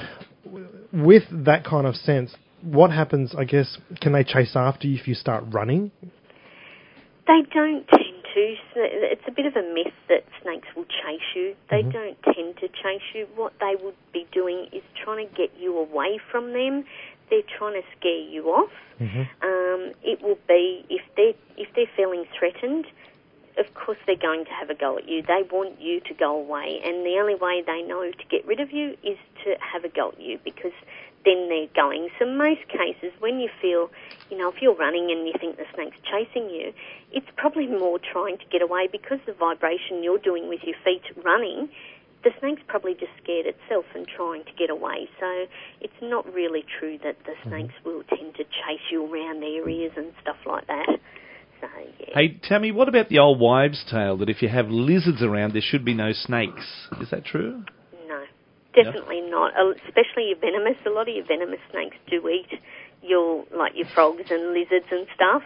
w- 0.46 0.68
with 0.92 1.24
that 1.46 1.64
kind 1.66 1.88
of 1.88 1.96
sense, 1.96 2.36
what 2.62 2.92
happens? 2.92 3.34
I 3.38 3.44
guess 3.44 3.78
can 4.02 4.14
they 4.14 4.24
chase 4.24 4.56
after 4.56 4.88
you 4.88 5.00
if 5.00 5.08
you 5.08 5.16
start 5.16 5.44
running? 5.52 5.92
They 7.28 7.42
don't 7.54 7.88
tend 7.88 8.24
to. 8.34 8.56
It's 8.76 9.22
a 9.28 9.32
bit 9.32 9.46
of 9.46 9.56
a 9.56 9.62
myth 9.74 9.94
that 10.10 10.24
snakes 10.42 10.68
will 10.76 10.86
chase 10.86 11.22
you. 11.36 11.56
They 11.70 11.84
don't 11.84 12.18
tend 12.24 12.56
to 12.58 12.68
chase 12.68 13.04
you. 13.14 13.28
What 13.36 13.54
they 13.60 13.82
would 13.82 13.96
be 14.12 14.26
doing 14.34 14.68
is 14.74 14.84
trying 15.04 15.28
to 15.28 15.36
get 15.36 15.52
you 15.60 15.78
away 15.78 16.20
from 16.32 16.54
them. 16.54 16.86
They're 17.34 17.58
trying 17.58 17.82
to 17.82 17.88
scare 17.98 18.22
you 18.36 18.50
off. 18.50 18.70
Um, 19.42 19.94
it 20.04 20.22
will 20.22 20.38
be 20.48 20.86
if 20.88 21.02
they 21.18 21.36
if 21.58 21.68
they're 21.76 21.90
feeling 21.98 22.26
threatened. 22.38 22.86
Of 23.58 23.74
course, 23.74 23.98
they're 24.06 24.16
going 24.16 24.46
to 24.46 24.52
have 24.52 24.70
a 24.70 24.76
go 24.76 24.98
at 25.00 25.08
you. 25.10 25.24
They 25.24 25.42
want 25.52 25.82
you 25.82 26.00
to 26.02 26.14
go 26.14 26.36
away, 26.36 26.80
and 26.86 27.04
the 27.04 27.18
only 27.20 27.34
way 27.36 27.64
they 27.66 27.82
know 27.82 28.04
to 28.10 28.26
get 28.30 28.46
rid 28.46 28.60
of 28.60 28.72
you 28.72 28.98
is 29.02 29.18
to 29.44 29.56
have 29.60 29.84
a 29.84 29.90
go 29.90 30.10
at 30.10 30.20
you 30.20 30.40
because 30.44 30.78
then 31.26 31.50
they're 31.50 31.74
going. 31.76 32.10
So 32.20 32.26
most 32.26 32.68
cases, 32.68 33.12
when 33.20 33.40
you 33.40 33.50
feel, 33.62 33.90
you 34.30 34.38
know, 34.38 34.50
if 34.50 34.62
you're 34.62 34.76
running 34.76 35.10
and 35.12 35.28
you 35.28 35.34
think 35.40 35.58
the 35.58 35.66
snake's 35.74 35.98
chasing 36.04 36.50
you, 36.50 36.74
it's 37.12 37.28
probably 37.36 37.68
more 37.68 38.00
trying 38.00 38.38
to 38.38 38.46
get 38.52 38.62
away 38.62 38.88
because 38.92 39.20
the 39.26 39.34
vibration 39.34 40.04
you're 40.04 40.18
doing 40.20 40.50
with 40.50 40.64
your 40.64 40.76
feet 40.84 41.04
running. 41.24 41.70
The 42.24 42.32
snake's 42.40 42.62
probably 42.68 42.94
just 42.94 43.12
scared 43.22 43.46
itself 43.46 43.86
and 43.94 44.08
trying 44.08 44.46
to 44.46 44.52
get 44.58 44.70
away. 44.70 45.10
So 45.20 45.28
it's 45.82 46.00
not 46.02 46.32
really 46.34 46.64
true 46.80 46.98
that 47.04 47.18
the 47.26 47.34
snakes 47.48 47.74
will 47.84 48.04
tend 48.04 48.36
to 48.36 48.44
chase 48.44 48.86
you 48.92 49.04
around 49.04 49.44
areas 49.44 49.92
and 49.98 50.14
stuff 50.22 50.38
like 50.46 50.68
that. 50.68 51.00
So 51.60 51.68
yeah. 52.00 52.06
Hey, 52.14 52.40
Tammy, 52.44 52.72
what 52.72 52.88
about 52.88 53.10
the 53.10 53.20
old 53.20 53.40
wives' 53.40 53.84
tale 53.90 54.18
that 54.18 54.30
if 54.30 54.42
you 54.42 54.50
have 54.50 54.70
lizards 54.70 55.22
around, 55.22 55.54
there 55.54 55.62
should 55.62 55.86
be 55.86 55.94
no 55.94 56.12
snakes? 56.14 56.66
Is 57.02 57.10
that 57.12 57.26
true? 57.26 57.64
No, 58.08 58.24
definitely 58.74 59.22
not. 59.22 59.52
Uh, 59.56 59.72
Especially 59.88 60.30
your 60.30 60.40
venomous. 60.40 60.78
A 60.86 60.90
lot 60.90 61.08
of 61.08 61.16
your 61.16 61.26
venomous 61.26 61.60
snakes 61.72 61.98
do 62.10 62.28
eat 62.30 62.60
your 63.02 63.46
like 63.56 63.74
your 63.76 63.88
frogs 63.94 64.30
and 64.30 64.54
lizards 64.54 64.88
and 64.92 65.08
stuff. 65.16 65.44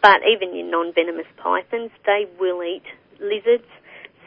But 0.00 0.20
even 0.30 0.54
your 0.54 0.70
non-venomous 0.70 1.26
pythons, 1.36 1.90
they 2.06 2.26
will 2.38 2.62
eat 2.62 2.84
lizards. 3.20 3.66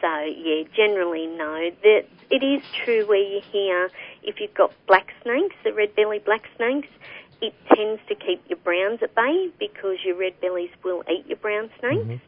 So 0.02 0.24
yeah, 0.24 0.64
generally 0.76 1.26
no. 1.26 1.70
That 1.82 2.04
it 2.30 2.42
is 2.42 2.62
true 2.84 3.06
where 3.06 3.22
you 3.22 3.40
hear 3.50 3.90
if 4.22 4.40
you've 4.40 4.54
got 4.54 4.74
black 4.86 5.14
snakes, 5.22 5.56
the 5.64 5.72
red 5.72 5.96
belly 5.96 6.18
black 6.18 6.44
snakes, 6.56 6.88
it 7.40 7.54
tends 7.74 8.02
to 8.08 8.14
keep 8.14 8.42
your 8.48 8.58
browns 8.58 9.00
at 9.02 9.14
bay 9.14 9.48
because 9.58 9.96
your 10.04 10.16
red 10.16 10.38
bellies 10.42 10.70
will 10.84 11.02
eat 11.10 11.26
your 11.26 11.38
brown 11.38 11.70
snakes 11.80 12.20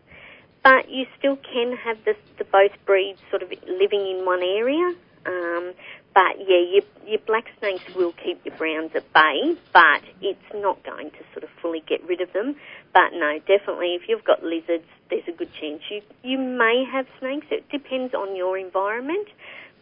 but 0.64 0.90
you 0.90 1.04
still 1.18 1.36
can 1.36 1.76
have 1.76 1.98
the, 2.06 2.16
the 2.38 2.44
both 2.44 2.72
breeds 2.86 3.20
sort 3.30 3.42
of 3.42 3.50
living 3.68 4.00
in 4.00 4.24
one 4.24 4.42
area. 4.42 4.94
Um, 5.26 5.74
but 6.14 6.38
yeah, 6.38 6.62
your, 6.72 6.82
your 7.06 7.18
black 7.26 7.46
snakes 7.58 7.82
will 7.94 8.12
keep 8.12 8.44
your 8.44 8.56
browns 8.56 8.92
at 8.94 9.12
bay, 9.12 9.56
but 9.72 10.02
it's 10.22 10.38
not 10.54 10.82
going 10.84 11.10
to 11.10 11.18
sort 11.32 11.42
of 11.42 11.50
fully 11.60 11.82
get 11.86 12.02
rid 12.04 12.20
of 12.20 12.32
them. 12.32 12.54
But 12.92 13.12
no, 13.12 13.38
definitely, 13.40 13.94
if 13.94 14.08
you've 14.08 14.24
got 14.24 14.44
lizards, 14.44 14.84
there's 15.10 15.26
a 15.28 15.32
good 15.32 15.52
chance 15.60 15.82
you 15.90 16.02
you 16.22 16.38
may 16.38 16.84
have 16.90 17.06
snakes. 17.18 17.46
It 17.50 17.68
depends 17.68 18.14
on 18.14 18.36
your 18.36 18.56
environment. 18.56 19.28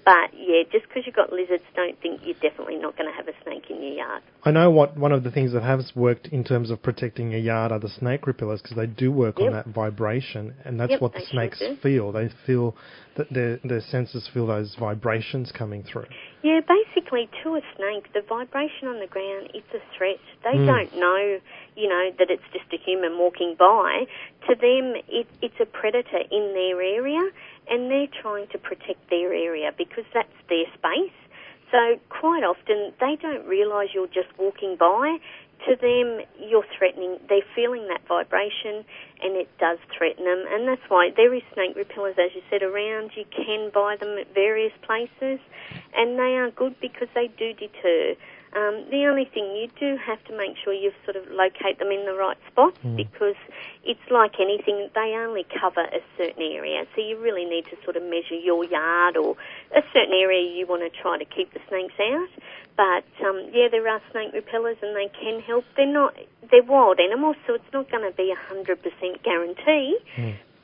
But 0.05 0.31
yeah, 0.37 0.63
just 0.71 0.89
because 0.89 1.05
you've 1.07 1.15
got 1.15 1.33
lizards, 1.33 1.63
don't 1.77 2.01
think 2.01 2.21
you're 2.25 2.35
definitely 2.43 2.77
not 2.77 2.97
going 2.99 3.09
to 3.09 3.17
have 3.17 3.29
a 3.29 3.33
snake 3.45 3.71
in 3.71 3.83
your 3.83 3.93
yard. 3.95 4.23
I 4.45 4.51
know 4.51 4.71
what 4.71 4.97
one 4.97 5.13
of 5.13 5.23
the 5.23 5.31
things 5.31 5.53
that 5.53 5.63
has 5.63 5.93
worked 5.95 6.27
in 6.29 6.43
terms 6.43 6.71
of 6.71 6.83
protecting 6.83 7.35
a 7.35 7.39
yard 7.39 7.71
are 7.71 7.79
the 7.79 7.89
snake 7.89 8.27
repellers 8.27 8.61
because 8.61 8.77
they 8.77 8.87
do 8.87 9.13
work 9.13 9.39
on 9.39 9.53
that 9.53 9.67
vibration, 9.67 10.55
and 10.65 10.81
that's 10.81 10.91
Yep, 10.91 11.01
what 11.01 11.13
the 11.13 11.21
they 11.21 11.25
sure 11.27 11.51
snakes 11.51 11.63
feel. 11.83 12.11
They 12.11 12.31
feel 12.47 12.75
that 13.17 13.33
their 13.33 13.59
their 13.63 13.81
senses 13.81 14.29
feel 14.33 14.47
those 14.47 14.75
vibrations 14.79 15.53
coming 15.53 15.85
through. 15.85 16.07
Yeah, 16.43 16.59
basically, 16.67 17.29
to 17.45 17.55
a 17.55 17.61
snake, 17.77 18.13
the 18.13 18.23
vibration 18.23 18.89
on 18.89 18.99
the 18.99 19.07
ground, 19.07 19.51
it's 19.55 19.73
a 19.73 19.81
threat. 19.97 20.19
They 20.43 20.59
Mm. 20.59 20.67
don't 20.67 20.97
know, 20.99 21.41
you 21.77 21.89
know, 21.89 22.11
that 22.19 22.31
it's 22.31 22.43
just 22.53 22.67
a 22.73 22.79
human 22.79 23.17
walking 23.17 23.55
by. 23.55 24.07
To 24.49 24.55
them, 24.57 24.97
it, 25.09 25.29
it's 25.41 25.61
a 25.61 25.67
predator 25.67 26.19
in 26.31 26.53
their 26.55 26.83
area, 26.83 27.23
and 27.73 27.91
they're 27.91 28.13
trying 28.21 28.47
to 28.49 28.59
protect 28.59 29.09
their 29.09 29.33
area 29.33 29.73
because 29.77 30.05
that's 30.13 30.29
their 30.51 30.67
space. 30.75 31.17
So 31.71 31.99
quite 32.11 32.45
often, 32.45 32.93
they 33.01 33.17
don't 33.17 33.47
realise 33.49 33.89
you're 33.95 34.07
just 34.07 34.29
walking 34.39 34.77
by. 34.77 35.17
To 35.67 35.77
them, 35.77 36.21
you're 36.39 36.67
threatening. 36.77 37.19
They're 37.31 37.49
feeling 37.55 37.89
that 37.89 38.03
vibration, 38.07 38.85
and 39.23 39.37
it 39.37 39.49
does 39.59 39.79
threaten 39.97 40.25
them. 40.25 40.45
And 40.51 40.69
that's 40.69 40.83
why 40.89 41.11
there 41.17 41.33
is 41.33 41.41
snake 41.55 41.75
repellers, 41.75 42.17
as 42.19 42.35
you 42.35 42.43
said, 42.51 42.63
around. 42.63 43.13
You 43.17 43.25
can 43.35 43.71
buy 43.73 43.97
them 43.97 44.19
at 44.19 44.35
various 44.35 44.73
places, 44.83 45.41
and 45.97 46.19
they 46.19 46.37
are 46.37 46.51
good 46.51 46.79
because 46.81 47.09
they 47.15 47.29
do 47.29 47.55
deter. 47.55 48.17
Um, 48.53 48.85
the 48.91 49.09
only 49.09 49.25
thing 49.25 49.57
you 49.57 49.69
do 49.81 49.97
have 49.97 50.23
to 50.29 50.37
make 50.37 50.61
sure 50.63 50.75
you 50.75 50.93
sort 51.05 51.17
of 51.17 51.25
locate 51.33 51.79
them 51.79 51.89
in 51.89 52.05
the 52.05 52.13
right 52.13 52.37
spots 52.53 52.77
because 53.01 53.37
it's 53.83 54.05
like 54.11 54.37
anything, 54.37 54.91
they 54.95 55.17
only 55.17 55.47
cover 55.49 55.81
a 55.81 56.05
certain 56.19 56.43
area. 56.43 56.85
So 56.95 57.01
you 57.01 57.17
really 57.17 57.47
need 57.47 57.65
to 57.73 57.77
sort 57.83 57.97
of 57.97 58.03
measure 58.03 58.37
your 58.37 58.65
yard 58.65 59.17
or 59.17 59.37
a 59.73 59.81
certain 59.97 60.13
area 60.13 60.45
you 60.45 60.67
want 60.67 60.85
to 60.85 60.93
try 60.93 61.17
to 61.17 61.25
keep 61.25 61.55
the 61.55 61.61
snakes 61.69 61.97
out. 61.97 62.29
But 62.77 63.09
um, 63.25 63.49
yeah, 63.57 63.69
there 63.71 63.89
are 63.89 64.01
snake 64.13 64.35
repellers 64.35 64.77
and 64.83 64.95
they 64.95 65.09
can 65.09 65.41
help. 65.41 65.65
They're 65.77 65.87
not, 65.87 66.13
they're 66.51 66.63
wild 66.63 67.01
animals, 67.01 67.37
so 67.47 67.55
it's 67.55 67.73
not 67.73 67.91
going 67.91 68.05
to 68.05 68.15
be 68.15 68.33
a 68.37 68.41
hundred 68.49 68.83
percent 68.83 69.23
guarantee, 69.25 69.97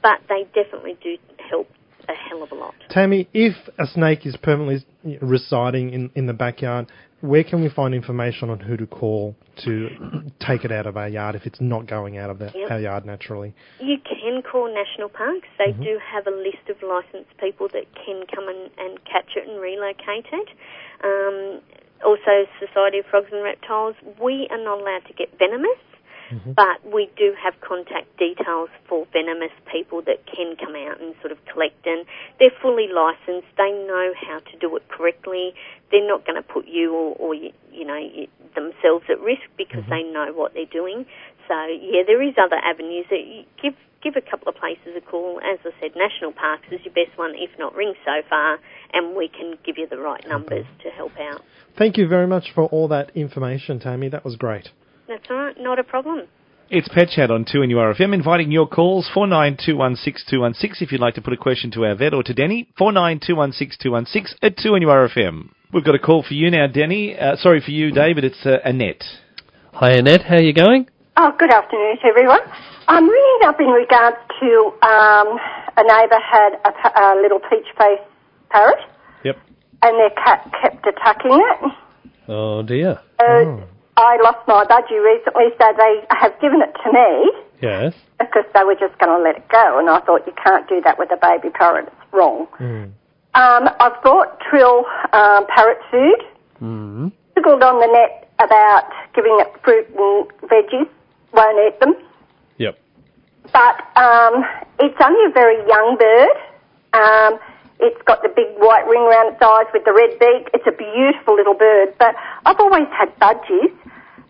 but 0.03 0.21
they 0.29 0.45
definitely 0.53 0.97
do 1.03 1.17
help 1.49 1.69
a 2.09 2.15
hell 2.15 2.43
of 2.43 2.53
a 2.53 2.55
lot. 2.55 2.75
Tammy, 2.91 3.29
if 3.33 3.55
a 3.79 3.87
snake 3.87 4.25
is 4.27 4.37
permanently 4.37 4.85
residing 5.21 5.93
in, 5.93 6.11
in 6.15 6.27
the 6.27 6.33
backyard, 6.33 6.87
where 7.21 7.43
can 7.43 7.61
we 7.63 7.69
find 7.69 7.95
information 7.95 8.49
on 8.51 8.61
who 8.61 8.77
to 8.77 8.87
call 8.87 9.35
to 9.65 9.89
take 10.39 10.65
it 10.65 10.71
out 10.71 10.87
of 10.87 10.97
our 10.97 11.09
yard 11.09 11.35
if 11.35 11.47
it's 11.47 11.61
not 11.61 11.87
going 11.87 12.17
out 12.17 12.31
of 12.31 12.41
Yep. 12.41 12.71
our 12.71 12.81
yard 12.81 13.05
naturally? 13.07 13.55
You 13.81 13.99
can 13.99 14.43
call 14.43 14.73
national 14.73 15.09
parks. 15.09 15.49
They 15.59 15.73
Mm-hmm. 15.73 15.83
do 15.83 15.99
have 15.99 16.27
a 16.27 16.31
list 16.31 16.69
of 16.71 16.81
licensed 16.83 17.37
people 17.39 17.69
that 17.73 17.87
can 17.95 18.23
come 18.33 18.49
and, 18.49 18.71
and 18.79 19.05
catch 19.05 19.35
it 19.37 19.49
and 19.49 19.61
relocate 19.61 20.27
it. 20.33 20.49
Um, 21.03 21.61
also, 22.05 22.47
Society 22.61 22.99
of 22.99 23.07
Frogs 23.07 23.29
and 23.33 23.43
Reptiles, 23.43 23.97
we 24.23 24.47
are 24.51 24.63
not 24.63 24.81
allowed 24.81 25.05
to 25.09 25.13
get 25.15 25.37
venomous, 25.39 25.79
Mm-hmm. 26.31 26.53
but 26.53 26.85
we 26.85 27.09
do 27.17 27.33
have 27.43 27.55
contact 27.61 28.19
details 28.19 28.69
for 28.87 29.07
venomous 29.13 29.53
people 29.73 30.03
that 30.03 30.27
can 30.27 30.57
come 30.57 30.77
out 30.77 31.01
and 31.01 31.15
sort 31.21 31.33
of 31.33 31.39
collect. 31.47 31.87
And 31.87 32.05
they're 32.39 32.53
fully 32.61 32.89
licensed. 32.93 33.49
They 33.57 33.73
know 33.73 34.13
how 34.15 34.41
to 34.41 34.59
do 34.59 34.77
it 34.77 34.87
correctly. 34.89 35.55
They're 35.91 36.07
not 36.07 36.27
going 36.27 36.37
to 36.37 36.43
put 36.43 36.69
you 36.69 36.93
or, 36.93 37.17
or 37.17 37.35
you, 37.35 37.53
you 37.73 37.87
know 37.87 37.99
themselves 38.55 39.07
at 39.09 39.21
risk 39.21 39.43
because 39.57 39.85
Mm-hmm. 39.85 39.91
they 39.91 40.03
know 40.03 40.33
what 40.35 40.55
they're 40.55 40.67
doing. 40.67 41.07
So 41.47 41.55
yeah, 41.67 42.03
there 42.07 42.21
is 42.23 42.35
other 42.37 42.57
avenues 42.57 43.07
that 43.11 43.25
you 43.25 43.45
give 43.63 43.75
give 44.03 44.15
a 44.17 44.21
couple 44.21 44.49
of 44.49 44.55
places 44.57 44.95
a 44.97 45.01
call. 45.01 45.41
As 45.41 45.59
I 45.65 45.71
said, 45.81 45.93
National 45.97 46.33
Parks 46.33 46.67
is 46.71 46.81
your 46.85 46.95
best 46.95 47.17
one, 47.19 47.33
if 47.35 47.51
not 47.59 47.75
Ring 47.75 47.95
SOFAR, 48.05 48.59
and 48.93 49.17
we 49.17 49.29
can 49.29 49.55
give 49.65 49.77
you 49.79 49.87
the 49.89 49.99
right 49.99 50.27
numbers 50.29 50.67
to 50.83 50.91
help 50.91 51.13
out. 51.19 51.43
Thank 51.77 51.97
you 51.97 52.07
very 52.07 52.27
much 52.27 52.53
for 52.55 52.65
all 52.67 52.89
that 52.89 53.11
information, 53.17 53.81
Tammy. 53.81 54.09
That 54.09 54.25
was 54.25 54.37
great. 54.37 54.69
That's 55.09 55.25
all 55.31 55.37
right, 55.37 55.57
not 55.59 55.79
a 55.79 55.85
problem. 55.85 56.29
It's 56.71 56.87
Pet 56.89 57.09
Chat 57.09 57.31
on 57.31 57.47
2NURFM, 57.47 58.13
inviting 58.13 58.53
your 58.53 58.67
calls, 58.69 59.09
49216216, 59.15 60.83
if 60.83 60.93
you'd 60.93 61.01
like 61.01 61.15
to 61.15 61.23
put 61.23 61.33
a 61.33 61.37
question 61.39 61.71
to 61.71 61.87
our 61.87 61.95
vet 61.95 62.13
or 62.13 62.23
to 62.25 62.35
Denny, 62.35 62.69
49216216 62.79 64.35
at 64.43 64.57
2NURFM. 64.59 65.49
We've 65.73 65.85
got 65.85 65.95
a 65.95 65.99
call 65.99 66.23
for 66.23 66.35
you 66.35 66.51
now, 66.51 66.67
Denny. 66.67 67.19
Uh, 67.19 67.37
sorry 67.37 67.63
for 67.65 67.71
you, 67.71 67.91
David, 67.91 68.25
it's 68.25 68.45
uh, 68.45 68.59
Annette. 68.67 69.03
Hi 69.73 69.93
Annette, 69.93 70.25
how 70.25 70.37
are 70.37 70.43
you 70.43 70.53
going? 70.53 70.89
Oh, 71.17 71.33
good 71.39 71.51
afternoon 71.51 71.97
to 72.03 72.07
everyone. 72.07 72.41
I'm 72.87 73.09
ringing 73.09 73.41
up 73.47 73.59
in 73.61 73.67
regards 73.69 74.17
to 74.41 74.73
um, 74.87 75.39
a 75.77 75.83
neighbour 75.85 76.19
had 76.21 76.53
a, 76.65 77.01
a 77.01 77.21
little 77.23 77.41
peach 77.41 77.67
face 77.79 78.01
parrot, 78.51 78.79
Yep. 79.25 79.37
and 79.83 79.99
their 79.99 80.11
cat 80.11 80.51
kept 80.61 80.87
attacking 80.87 81.33
it. 81.33 81.73
Oh 82.29 82.63
dear. 82.63 83.01
Uh, 83.19 83.63
I 83.99 84.17
lost 84.23 84.47
my 84.47 84.65
budgie 84.65 85.03
recently, 85.03 85.51
so 85.59 85.67
they 85.77 86.07
have 86.11 86.39
given 86.41 86.63
it 86.63 86.71
to 86.85 86.93
me 86.93 87.33
Yes. 87.61 87.95
because 88.21 88.45
they 88.55 88.63
were 88.63 88.77
just 88.79 88.97
going 88.99 89.11
to 89.11 89.19
let 89.23 89.37
it 89.37 89.49
go, 89.49 89.79
and 89.79 89.91
I 89.91 89.99
thought 90.01 90.23
you 90.27 90.33
can't 90.43 90.69
do 90.69 90.81
that 90.83 90.99
with 90.99 91.11
a 91.11 91.17
baby 91.21 91.51
parrot. 91.51 91.87
It's 91.89 92.13
wrong. 92.13 92.47
Um, 93.35 93.69
I've 93.81 94.01
bought 94.05 94.39
Trill 94.49 94.85
um, 95.13 95.47
parrot 95.49 95.79
food. 95.91 96.21
Mm. 96.63 97.13
Googled 97.37 97.63
on 97.63 97.81
the 97.81 97.91
net 97.91 98.31
about 98.39 98.87
giving 99.15 99.37
it 99.41 99.51
fruit 99.65 99.87
and 99.91 100.29
veggies. 100.49 100.89
Won't 101.33 101.59
eat 101.75 101.81
them. 101.81 101.95
Yep. 102.59 102.79
but 103.53 103.77
um, 103.97 104.45
it's 104.79 104.97
only 105.05 105.25
a 105.27 105.33
very 105.35 105.59
young 105.67 105.97
bird. 105.99 106.37
Um, 106.95 107.39
it's 107.81 108.01
got 108.07 108.23
the 108.23 108.29
big 108.29 108.47
white 108.59 108.87
ring 108.89 109.03
around 109.03 109.35
its 109.35 109.43
eyes 109.43 109.67
with 109.73 109.85
the 109.85 109.93
red 109.93 110.19
beak. 110.19 110.51
It's 110.55 110.67
a 110.67 110.73
beautiful 110.73 111.35
little 111.37 111.55
bird, 111.55 111.95
but 111.99 112.15
I've 112.47 112.59
always 112.59 112.89
had 112.91 113.15
budgies. 113.21 113.71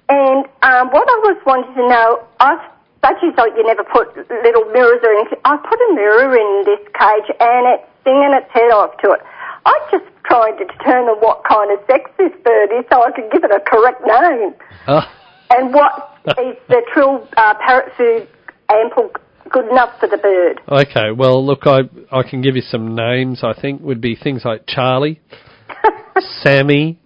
And 0.09 0.47
um, 0.65 0.89
what 0.91 1.05
I 1.09 1.19
was 1.29 1.37
wanting 1.45 1.75
to 1.77 1.85
know, 1.89 2.25
I've, 2.41 2.65
budgies, 3.05 3.37
like 3.37 3.53
you 3.57 3.65
never 3.67 3.85
put 3.85 4.17
little 4.17 4.65
mirrors 4.73 5.01
or 5.05 5.13
anything. 5.13 5.39
I 5.45 5.57
put 5.59 5.79
a 5.79 5.91
mirror 5.95 6.33
in 6.33 6.65
this 6.65 6.81
cage 6.97 7.29
and 7.39 7.63
it's 7.77 7.85
singing 8.05 8.33
its 8.33 8.49
head 8.53 8.73
off 8.73 8.97
to 9.05 9.13
it. 9.13 9.21
I'm 9.67 9.83
just 9.93 10.05
tried 10.25 10.57
to 10.59 10.65
determine 10.65 11.17
what 11.21 11.45
kind 11.45 11.71
of 11.73 11.79
sex 11.87 12.09
this 12.17 12.33
bird 12.45 12.73
is 12.73 12.85
so 12.91 13.03
I 13.05 13.11
could 13.13 13.31
give 13.31 13.45
it 13.45 13.51
a 13.53 13.61
correct 13.61 14.01
name. 14.01 14.55
Oh, 14.89 15.05
And 15.51 15.75
what 15.75 16.17
is 16.41 16.57
the 16.69 16.81
trill 16.93 17.29
uh, 17.37 17.55
parrot 17.61 17.93
food 17.97 18.29
ample 18.71 19.11
good 19.51 19.69
enough 19.71 19.99
for 20.01 20.09
the 20.09 20.17
bird? 20.19 20.61
okay. 20.69 21.11
Well, 21.17 21.45
look, 21.45 21.67
I 21.67 21.81
I 22.13 22.23
can 22.23 22.41
give 22.43 22.57
you 22.57 22.63
some 22.63 22.95
names. 22.95 23.41
I 23.45 23.53
think 23.59 23.81
would 23.83 24.01
be 24.01 24.15
things 24.17 24.43
like 24.45 24.65
Charlie, 24.67 25.21
Sammy. 26.43 26.99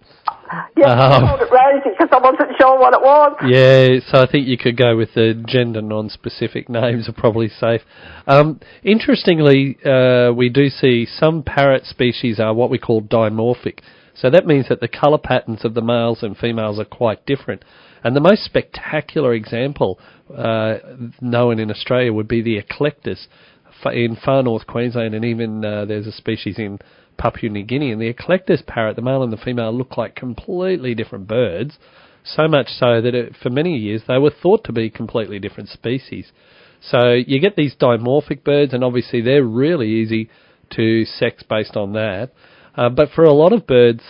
Yeah, 0.77 0.91
Um, 0.91 1.23
I 1.23 1.27
called 1.27 1.41
it 1.41 1.51
Rosie 1.51 1.92
because 2.03 2.19
I 2.21 2.23
wasn't 2.23 2.57
sure 2.59 2.79
what 2.79 2.93
it 2.93 3.01
was. 3.01 3.35
Yeah, 3.47 3.99
so 4.11 4.21
I 4.21 4.29
think 4.29 4.47
you 4.47 4.57
could 4.57 4.77
go 4.77 4.95
with 4.95 5.13
the 5.13 5.41
gender 5.47 5.81
non-specific 5.81 6.69
names 6.69 7.07
are 7.07 7.13
probably 7.13 7.47
safe. 7.47 7.81
Um, 8.27 8.59
interestingly, 8.83 9.77
uh, 9.85 10.31
we 10.33 10.49
do 10.49 10.69
see 10.69 11.05
some 11.05 11.43
parrot 11.43 11.85
species 11.85 12.39
are 12.39 12.53
what 12.53 12.69
we 12.69 12.77
call 12.77 13.01
dimorphic. 13.01 13.79
So 14.15 14.29
that 14.29 14.45
means 14.45 14.69
that 14.69 14.79
the 14.79 14.87
colour 14.87 15.17
patterns 15.17 15.65
of 15.65 15.73
the 15.73 15.81
males 15.81 16.21
and 16.21 16.37
females 16.37 16.79
are 16.79 16.85
quite 16.85 17.25
different. 17.25 17.63
And 18.03 18.15
the 18.15 18.21
most 18.21 18.43
spectacular 18.43 19.33
example 19.33 19.99
uh, 20.35 20.75
known 21.21 21.59
in 21.59 21.71
Australia 21.71 22.13
would 22.13 22.27
be 22.27 22.41
the 22.41 22.61
eclectus 22.61 23.27
in 23.85 24.17
far 24.23 24.43
north 24.43 24.67
Queensland, 24.67 25.13
and 25.13 25.25
even 25.25 25.63
uh, 25.63 25.85
there's 25.85 26.07
a 26.07 26.11
species 26.11 26.57
in 26.57 26.79
Papua 27.17 27.51
New 27.51 27.63
Guinea. 27.63 27.91
And 27.91 28.01
the 28.01 28.13
eclectus 28.13 28.65
parrot, 28.65 28.95
the 28.95 29.01
male 29.01 29.23
and 29.23 29.31
the 29.33 29.37
female, 29.37 29.75
look 29.75 29.97
like 29.97 30.15
completely 30.15 30.95
different 30.95 31.27
birds. 31.27 31.77
So 32.25 32.47
much 32.47 32.67
so 32.69 33.01
that 33.01 33.13
it, 33.13 33.35
for 33.41 33.49
many 33.49 33.75
years 33.77 34.03
they 34.07 34.17
were 34.17 34.31
thought 34.31 34.63
to 34.65 34.71
be 34.71 34.89
completely 34.89 35.39
different 35.39 35.69
species. 35.69 36.31
So 36.81 37.13
you 37.13 37.39
get 37.39 37.55
these 37.55 37.75
dimorphic 37.75 38.43
birds, 38.43 38.73
and 38.73 38.83
obviously 38.83 39.21
they're 39.21 39.43
really 39.43 39.89
easy 39.89 40.29
to 40.71 41.05
sex 41.05 41.43
based 41.43 41.75
on 41.75 41.93
that. 41.93 42.31
Uh, 42.75 42.89
but 42.89 43.09
for 43.15 43.23
a 43.23 43.33
lot 43.33 43.53
of 43.53 43.67
birds, 43.67 44.01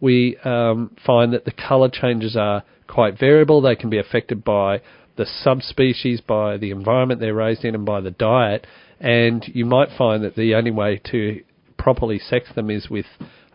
we 0.00 0.36
um, 0.44 0.94
find 1.04 1.32
that 1.32 1.44
the 1.44 1.52
colour 1.52 1.88
changes 1.88 2.36
are 2.36 2.64
quite 2.88 3.18
variable. 3.18 3.60
They 3.60 3.76
can 3.76 3.90
be 3.90 3.98
affected 3.98 4.44
by 4.44 4.80
the 5.16 5.26
subspecies, 5.26 6.20
by 6.20 6.56
the 6.56 6.70
environment 6.70 7.20
they're 7.20 7.34
raised 7.34 7.64
in, 7.64 7.74
and 7.74 7.84
by 7.84 8.00
the 8.00 8.10
diet. 8.10 8.66
And 9.02 9.44
you 9.52 9.66
might 9.66 9.88
find 9.98 10.22
that 10.22 10.36
the 10.36 10.54
only 10.54 10.70
way 10.70 11.00
to 11.10 11.42
properly 11.76 12.20
sex 12.20 12.48
them 12.54 12.70
is 12.70 12.88
with 12.88 13.06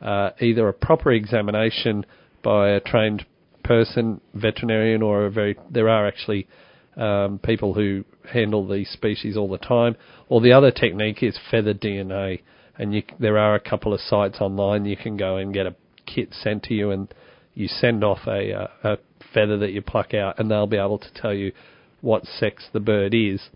uh, 0.02 0.32
either 0.42 0.68
a 0.68 0.74
proper 0.74 1.14
examination 1.14 2.06
by 2.44 2.70
a 2.72 2.82
trained 2.82 3.26
person, 3.64 4.20
veterinarian, 4.34 5.02
or 5.02 5.26
a 5.26 5.32
very. 5.32 5.56
There 5.72 5.88
are 5.88 6.06
actually 6.06 6.48
um, 6.98 7.40
people 7.40 7.74
who 7.74 8.04
handle 8.30 8.68
these 8.68 8.90
species 8.90 9.38
all 9.38 9.50
the 9.50 9.58
time. 9.58 9.96
Or 10.28 10.42
the 10.42 10.52
other 10.52 10.70
technique 10.70 11.24
is 11.24 11.40
feather 11.50 11.74
DNA, 11.74 12.42
and 12.78 12.94
you, 12.94 13.04
there 13.18 13.38
are 13.38 13.56
a 13.56 13.60
couple 13.60 13.94
of 13.94 14.02
sites 14.02 14.42
online 14.42 14.86
you 14.86 14.98
can 14.98 15.16
go 15.16 15.38
and 15.38 15.54
get 15.54 15.66
a 15.66 15.76
kit 16.06 16.34
sent 16.34 16.64
to 16.64 16.74
you, 16.74 16.92
and 16.92 17.14
you 17.54 17.70
send 17.70 18.04
off 18.04 18.28
a, 18.28 18.54
uh, 18.54 18.68
a 18.84 18.98
feather 19.34 19.58
that 19.60 19.72
you 19.72 19.82
pluck 19.82 20.14
out, 20.14 20.38
and 20.40 20.52
they'll 20.52 20.68
be 20.68 20.78
able 20.78 21.00
to 21.00 21.14
tell 21.16 21.34
you 21.34 21.54
what 22.02 22.26
sex 22.26 22.66
the 22.74 22.82
bird 22.82 23.14
is. 23.14 23.50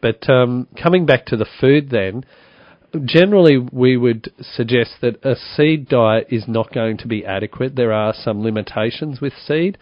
But 0.00 0.28
um, 0.28 0.68
coming 0.80 1.06
back 1.06 1.26
to 1.26 1.36
the 1.36 1.46
food, 1.60 1.90
then 1.90 2.24
generally 3.04 3.58
we 3.58 3.96
would 3.96 4.32
suggest 4.40 4.96
that 5.00 5.24
a 5.24 5.34
seed 5.36 5.88
diet 5.88 6.28
is 6.30 6.44
not 6.46 6.72
going 6.72 6.96
to 6.98 7.08
be 7.08 7.24
adequate. 7.24 7.74
There 7.74 7.92
are 7.92 8.14
some 8.14 8.42
limitations 8.42 9.20
with 9.20 9.32
seed. 9.46 9.78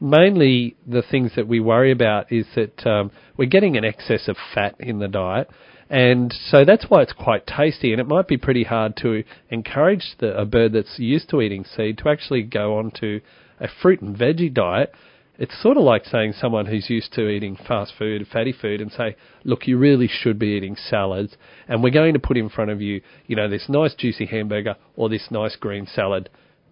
Mainly, 0.00 0.76
the 0.86 1.02
things 1.02 1.32
that 1.36 1.46
we 1.46 1.60
worry 1.60 1.92
about 1.92 2.32
is 2.32 2.46
that 2.56 2.86
um, 2.86 3.12
we're 3.36 3.48
getting 3.48 3.76
an 3.76 3.84
excess 3.84 4.26
of 4.26 4.36
fat 4.54 4.74
in 4.80 4.98
the 4.98 5.08
diet, 5.08 5.48
and 5.88 6.34
so 6.50 6.64
that's 6.64 6.86
why 6.88 7.02
it's 7.02 7.12
quite 7.12 7.46
tasty. 7.46 7.92
And 7.92 8.00
it 8.00 8.08
might 8.08 8.26
be 8.26 8.36
pretty 8.36 8.64
hard 8.64 8.96
to 8.98 9.22
encourage 9.50 10.16
the, 10.18 10.36
a 10.36 10.44
bird 10.44 10.72
that's 10.72 10.98
used 10.98 11.28
to 11.30 11.40
eating 11.40 11.64
seed 11.64 11.98
to 11.98 12.08
actually 12.08 12.42
go 12.42 12.78
on 12.78 12.90
to 13.00 13.20
a 13.60 13.68
fruit 13.80 14.00
and 14.00 14.16
veggie 14.16 14.52
diet. 14.52 14.92
It's 15.38 15.60
sort 15.62 15.78
of 15.78 15.84
like 15.84 16.04
saying 16.04 16.34
someone 16.34 16.66
who's 16.66 16.90
used 16.90 17.12
to 17.14 17.28
eating 17.28 17.56
fast 17.56 17.94
food, 17.98 18.26
fatty 18.30 18.52
food, 18.52 18.82
and 18.82 18.92
say, 18.92 19.16
look, 19.44 19.66
you 19.66 19.78
really 19.78 20.06
should 20.06 20.38
be 20.38 20.48
eating 20.48 20.76
salads, 20.76 21.36
and 21.66 21.82
we're 21.82 21.90
going 21.90 22.12
to 22.12 22.20
put 22.20 22.36
in 22.36 22.50
front 22.50 22.70
of 22.70 22.82
you, 22.82 23.00
you 23.26 23.34
know, 23.34 23.48
this 23.48 23.66
nice 23.68 23.94
juicy 23.94 24.26
hamburger 24.26 24.76
or 24.94 25.08
this 25.08 25.28
nice 25.30 25.56
green 25.56 25.86
salad, 25.86 26.28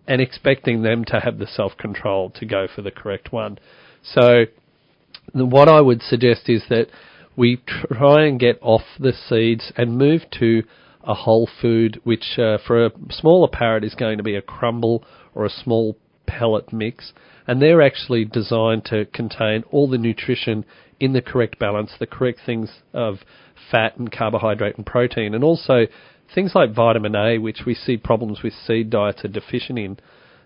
and 0.07 0.21
expecting 0.21 0.83
them 0.83 1.05
to 1.07 1.21
have 1.21 1.39
the 1.39 1.47
self 1.47 1.77
control 1.79 2.31
to 2.31 2.45
go 2.45 2.67
for 2.73 2.83
the 2.83 2.91
correct 2.91 3.33
one. 3.33 3.59
So, 4.03 4.45
what 5.33 5.69
I 5.69 5.81
would 5.81 6.03
suggest 6.03 6.49
is 6.49 6.65
that 6.69 6.89
we 7.37 7.63
try 7.67 8.27
and 8.27 8.39
get 8.39 8.59
off 8.61 8.83
the 8.99 9.13
seeds 9.13 9.73
and 9.77 9.97
move 9.97 10.23
to 10.39 10.65
a 11.03 11.15
whole 11.15 11.49
food, 11.63 11.99
which 12.05 12.39
uh, 12.39 12.59
for 12.67 12.87
a 12.87 12.91
smaller 13.11 13.49
parrot 13.49 13.85
is 13.85 13.95
going 13.95 14.19
to 14.19 14.23
be 14.25 14.35
a 14.35 14.43
crumble 14.43 15.03
or 15.35 15.47
a 15.47 15.51
small 15.51 15.97
pellet 16.31 16.73
mix, 16.73 17.13
and 17.47 17.61
they're 17.61 17.83
actually 17.83 18.25
designed 18.25 18.85
to 18.85 19.05
contain 19.07 19.65
all 19.73 19.89
the 19.89 19.99
nutrition 19.99 20.65
in 21.01 21.13
the 21.13 21.23
correct 21.23 21.59
balance, 21.59 21.93
the 21.99 22.07
correct 22.07 22.41
things 22.47 22.71
of 22.93 23.17
fat 23.71 23.97
and 23.97 24.13
carbohydrate 24.13 24.77
and 24.77 24.87
protein, 24.87 25.35
and 25.35 25.43
also 25.43 25.87
things 26.33 26.53
like 26.55 26.73
vitamin 26.73 27.17
A, 27.17 27.39
which 27.39 27.63
we 27.67 27.75
see 27.75 27.97
problems 27.97 28.43
with 28.43 28.53
seed 28.53 28.91
diets 28.91 29.25
are 29.25 29.29
deficient 29.29 29.79
in. 29.79 29.99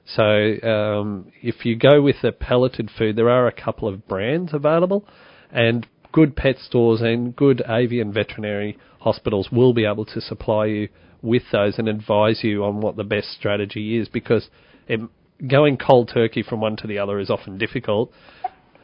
So 0.06 0.22
um, 0.62 1.32
if 1.42 1.64
you 1.64 1.76
go 1.76 2.00
with 2.00 2.22
a 2.24 2.32
pelleted 2.32 2.90
food, 2.96 3.16
there 3.16 3.30
are 3.30 3.46
a 3.46 3.52
couple 3.52 3.88
of 3.88 4.06
brands 4.08 4.52
available, 4.54 5.06
and 5.50 5.86
good 6.12 6.36
pet 6.36 6.56
stores 6.58 7.00
and 7.00 7.34
good 7.34 7.60
avian 7.68 8.12
veterinary 8.12 8.78
hospitals 9.00 9.48
will 9.50 9.74
be 9.74 9.84
able 9.84 10.04
to 10.04 10.20
supply 10.20 10.66
you 10.66 10.88
with 11.22 11.42
those 11.50 11.78
and 11.78 11.88
advise 11.88 12.40
you 12.44 12.62
on 12.64 12.80
what 12.80 12.96
the 12.96 13.02
best 13.02 13.32
strategy 13.32 13.98
is 13.98 14.08
because 14.08 14.48
it, 14.86 15.00
going 15.46 15.76
cold 15.76 16.08
turkey 16.12 16.42
from 16.42 16.60
one 16.60 16.76
to 16.76 16.86
the 16.86 16.98
other 16.98 17.18
is 17.18 17.30
often 17.30 17.58
difficult. 17.58 18.12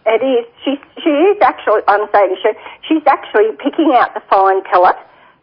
It 0.06 0.22
is. 0.24 0.46
She, 0.64 0.76
she 1.02 1.10
is 1.10 1.38
actually, 1.42 1.82
I'm 1.86 2.08
saying 2.12 2.36
she, 2.42 2.50
she's 2.88 3.06
actually 3.06 3.52
picking 3.62 3.92
out 3.94 4.14
the 4.14 4.22
fine 4.28 4.62
pellet, 4.64 4.96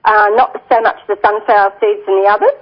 uh, 0.06 0.30
not 0.34 0.62
so 0.70 0.82
much 0.82 0.98
the 1.08 1.18
sunflower 1.22 1.74
seeds 1.80 2.04
and 2.08 2.24
the 2.24 2.30
others. 2.30 2.58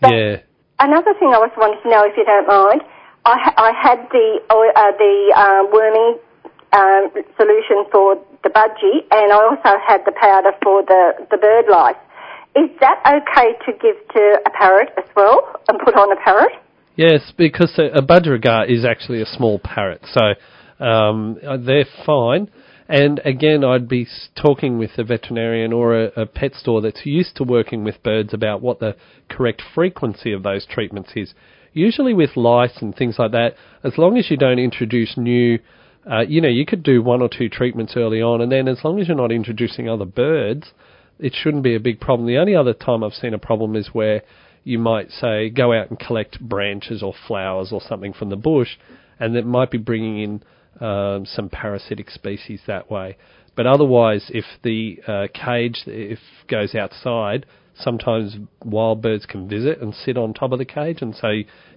But 0.00 0.14
yeah. 0.14 0.36
Another 0.78 1.14
thing 1.18 1.32
I 1.32 1.38
was 1.38 1.50
wanting 1.56 1.80
to 1.82 1.88
know, 1.88 2.04
if 2.04 2.16
you 2.16 2.24
don't 2.24 2.46
mind, 2.46 2.82
I, 3.24 3.36
ha- 3.40 3.56
I 3.56 3.72
had 3.72 4.06
the 4.12 4.38
uh, 4.50 4.92
the 4.94 5.14
uh, 5.34 5.62
worming 5.72 6.20
um, 6.72 7.10
solution 7.36 7.88
for 7.90 8.20
the 8.44 8.50
budgie, 8.50 9.02
and 9.10 9.32
I 9.32 9.40
also 9.40 9.80
had 9.80 10.04
the 10.04 10.12
powder 10.12 10.52
for 10.62 10.82
the 10.84 11.26
the 11.30 11.38
bird 11.38 11.66
lice. 11.70 11.96
Is 12.54 12.70
that 12.80 13.00
okay 13.02 13.56
to 13.64 13.72
give 13.72 13.96
to 14.14 14.40
a 14.44 14.50
parrot 14.50 14.90
as 14.98 15.08
well, 15.16 15.42
and 15.68 15.78
put 15.80 15.96
on 15.96 16.12
a 16.12 16.16
parrot? 16.16 16.52
Yes, 16.96 17.30
because 17.36 17.78
a, 17.78 18.00
budgerigar 18.00 18.70
is 18.70 18.84
actually 18.84 19.20
a 19.20 19.26
small 19.26 19.58
parrot, 19.58 20.00
so 20.12 20.84
um, 20.84 21.36
they're 21.64 21.84
fine. 22.06 22.50
And 22.88 23.20
again, 23.24 23.64
I'd 23.64 23.88
be 23.88 24.06
talking 24.40 24.78
with 24.78 24.92
a 24.96 25.04
veterinarian 25.04 25.72
or 25.72 26.04
a, 26.04 26.22
a 26.22 26.26
pet 26.26 26.54
store 26.54 26.80
that's 26.80 27.04
used 27.04 27.36
to 27.36 27.44
working 27.44 27.84
with 27.84 28.02
birds 28.02 28.32
about 28.32 28.62
what 28.62 28.78
the 28.78 28.96
correct 29.28 29.60
frequency 29.74 30.32
of 30.32 30.42
those 30.42 30.64
treatments 30.64 31.10
is. 31.16 31.34
Usually 31.74 32.14
with 32.14 32.36
lice 32.36 32.78
and 32.80 32.96
things 32.96 33.16
like 33.18 33.32
that, 33.32 33.54
as 33.84 33.98
long 33.98 34.16
as 34.16 34.30
you 34.30 34.38
don't 34.38 34.58
introduce 34.58 35.16
new, 35.18 35.58
uh, 36.10 36.20
you 36.20 36.40
know, 36.40 36.48
you 36.48 36.64
could 36.64 36.82
do 36.82 37.02
one 37.02 37.20
or 37.20 37.28
two 37.28 37.50
treatments 37.50 37.94
early 37.96 38.22
on, 38.22 38.40
and 38.40 38.50
then 38.50 38.68
as 38.68 38.78
long 38.84 39.00
as 39.00 39.08
you're 39.08 39.16
not 39.16 39.32
introducing 39.32 39.86
other 39.88 40.06
birds, 40.06 40.72
it 41.18 41.34
shouldn't 41.34 41.64
be 41.64 41.74
a 41.74 41.80
big 41.80 42.00
problem. 42.00 42.26
The 42.26 42.38
only 42.38 42.54
other 42.54 42.72
time 42.72 43.04
I've 43.04 43.12
seen 43.12 43.34
a 43.34 43.38
problem 43.38 43.76
is 43.76 43.88
where 43.92 44.22
you 44.66 44.80
might 44.80 45.12
say 45.12 45.48
go 45.48 45.72
out 45.72 45.90
and 45.90 45.98
collect 45.98 46.40
branches 46.40 47.00
or 47.00 47.14
flowers 47.28 47.70
or 47.70 47.80
something 47.80 48.12
from 48.12 48.30
the 48.30 48.36
bush, 48.36 48.76
and 49.20 49.36
that 49.36 49.46
might 49.46 49.70
be 49.70 49.78
bringing 49.78 50.18
in 50.18 50.84
um, 50.84 51.24
some 51.24 51.48
parasitic 51.48 52.10
species 52.10 52.60
that 52.66 52.90
way. 52.90 53.16
But 53.54 53.68
otherwise, 53.68 54.28
if 54.34 54.44
the 54.64 54.98
uh, 55.06 55.26
cage 55.32 55.84
if 55.86 56.18
goes 56.48 56.74
outside, 56.74 57.46
sometimes 57.76 58.38
wild 58.64 59.00
birds 59.00 59.24
can 59.24 59.48
visit 59.48 59.80
and 59.80 59.94
sit 59.94 60.18
on 60.18 60.34
top 60.34 60.50
of 60.50 60.58
the 60.58 60.64
cage, 60.64 61.00
and 61.00 61.14
so 61.14 61.28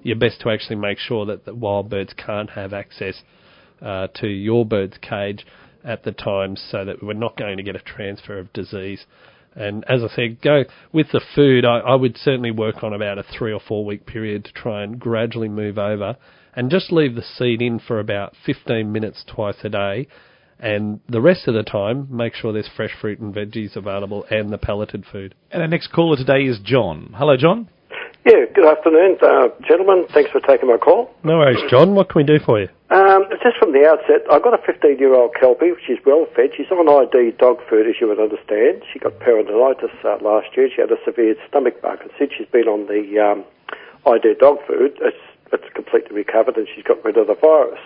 you're 0.02 0.18
best 0.18 0.42
to 0.42 0.50
actually 0.50 0.78
make 0.78 0.98
sure 0.98 1.28
that 1.28 1.46
the 1.46 1.54
wild 1.54 1.92
birds 1.92 2.14
can't 2.18 2.50
have 2.50 2.74
access 2.74 3.22
uh, 3.84 4.08
to 4.16 4.28
your 4.28 4.66
bird's 4.66 4.98
cage 4.98 5.46
at 5.84 6.04
the 6.04 6.12
time, 6.12 6.56
so 6.56 6.84
that 6.84 7.04
we're 7.04 7.14
not 7.14 7.38
going 7.38 7.58
to 7.58 7.64
get 7.64 7.76
a 7.76 7.80
transfer 7.80 8.40
of 8.40 8.52
disease. 8.52 9.06
And 9.60 9.84
as 9.90 10.02
I 10.04 10.08
said, 10.16 10.42
go 10.42 10.64
with 10.94 11.12
the 11.12 11.22
food. 11.36 11.66
I, 11.66 11.80
I 11.80 11.96
would 11.96 12.18
certainly 12.18 12.52
work 12.52 12.82
on 12.82 12.94
about 12.94 13.20
a 13.20 13.24
three 13.24 13.52
or 13.52 13.60
four 13.60 13.86
week 13.86 14.06
period 14.06 14.46
to 14.46 14.54
try 14.54 14.84
and 14.84 14.98
gradually 14.98 15.50
move 15.50 15.78
over, 15.78 16.16
and 16.56 16.72
just 16.72 16.92
leave 16.92 17.16
the 17.16 17.22
seed 17.22 17.62
in 17.62 17.80
for 17.80 18.00
about 18.00 18.34
15 18.46 18.92
minutes 18.92 19.24
twice 19.28 19.58
a 19.64 19.70
day. 19.70 20.08
And 20.60 21.00
the 21.08 21.22
rest 21.22 21.48
of 21.48 21.54
the 21.54 21.64
time, 21.64 22.08
make 22.10 22.34
sure 22.34 22.52
there's 22.52 22.70
fresh 22.74 22.92
fruit 23.00 23.20
and 23.20 23.34
veggies 23.34 23.76
available 23.76 24.26
and 24.30 24.50
the 24.50 24.58
pelleted 24.58 25.06
food. 25.10 25.36
And 25.52 25.62
our 25.62 25.68
next 25.68 25.92
caller 25.92 26.18
today 26.18 26.44
is 26.44 26.60
John. 26.64 27.14
Hello, 27.18 27.38
John. 27.38 27.70
Yeah, 28.26 28.46
good 28.54 28.66
afternoon, 28.66 29.18
uh, 29.22 29.48
gentlemen. 29.66 30.06
Thanks 30.14 30.32
for 30.32 30.42
taking 30.42 30.68
my 30.68 30.78
call. 30.78 31.12
No 31.24 31.38
worries, 31.38 31.64
John. 31.70 31.96
What 31.96 32.10
can 32.10 32.20
we 32.20 32.26
do 32.26 32.44
for 32.46 32.60
you? 32.60 32.68
Just 33.42 33.58
from 33.58 33.72
the 33.72 33.88
outset, 33.88 34.28
I've 34.30 34.44
got 34.44 34.54
a 34.54 34.62
15 34.62 35.00
year 35.00 35.16
old 35.16 35.34
Kelpie. 35.34 35.72
She's 35.88 36.00
well 36.06 36.28
fed. 36.36 36.52
She's 36.58 36.68
on 36.72 36.90
ID 36.92 37.38
dog 37.40 37.60
food, 37.70 37.88
as 37.88 37.96
you 38.02 38.08
would 38.10 38.20
understand. 38.20 38.84
She 38.92 39.00
got 39.00 39.18
peritonitis 39.20 39.96
uh, 40.04 40.20
last 40.22 40.58
year. 40.58 40.68
She 40.68 40.82
had 40.82 40.92
a 40.92 41.00
severe 41.06 41.36
stomach 41.48 41.82
bug, 41.82 42.00
and 42.02 42.12
since 42.20 42.34
she's 42.38 42.52
been 42.52 42.68
on 42.68 42.88
the 42.88 43.16
um, 43.16 43.46
ID 44.06 44.36
dog 44.40 44.60
food, 44.68 44.98
it's, 45.00 45.24
it's 45.54 45.64
completely 45.74 46.16
recovered 46.16 46.58
and 46.58 46.68
she's 46.76 46.84
got 46.84 47.04
rid 47.06 47.16
of 47.16 47.28
the 47.28 47.36
virus. 47.36 47.80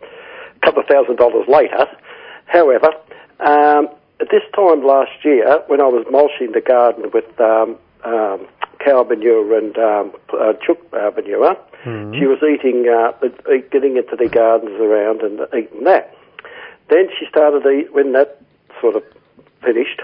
A 0.00 0.60
couple 0.64 0.82
of 0.82 0.86
thousand 0.86 1.16
dollars 1.16 1.46
later, 1.48 1.86
however, 2.46 2.94
um, 3.40 3.88
at 4.20 4.28
this 4.30 4.46
time 4.54 4.84
last 4.84 5.24
year, 5.24 5.62
when 5.66 5.80
I 5.80 5.88
was 5.88 6.06
mulching 6.10 6.52
the 6.52 6.60
garden 6.60 7.10
with 7.12 7.26
um, 7.40 7.78
um, 8.04 8.46
cow 8.78 9.02
manure 9.02 9.58
and 9.58 9.76
um, 9.76 10.12
uh, 10.38 10.52
chook 10.64 10.78
uh, 10.92 11.10
manure, 11.84 12.14
she 12.14 12.26
was 12.26 12.38
eating, 12.42 12.88
uh, 12.88 13.12
getting 13.70 13.96
into 13.96 14.16
the 14.16 14.28
gardens 14.28 14.80
around 14.80 15.22
and 15.22 15.40
eating 15.54 15.84
that. 15.84 16.14
Then 16.88 17.08
she 17.18 17.26
started 17.26 17.64
eat 17.66 17.94
when 17.94 18.12
that 18.12 18.40
sort 18.80 18.96
of 18.96 19.04
finished. 19.62 20.02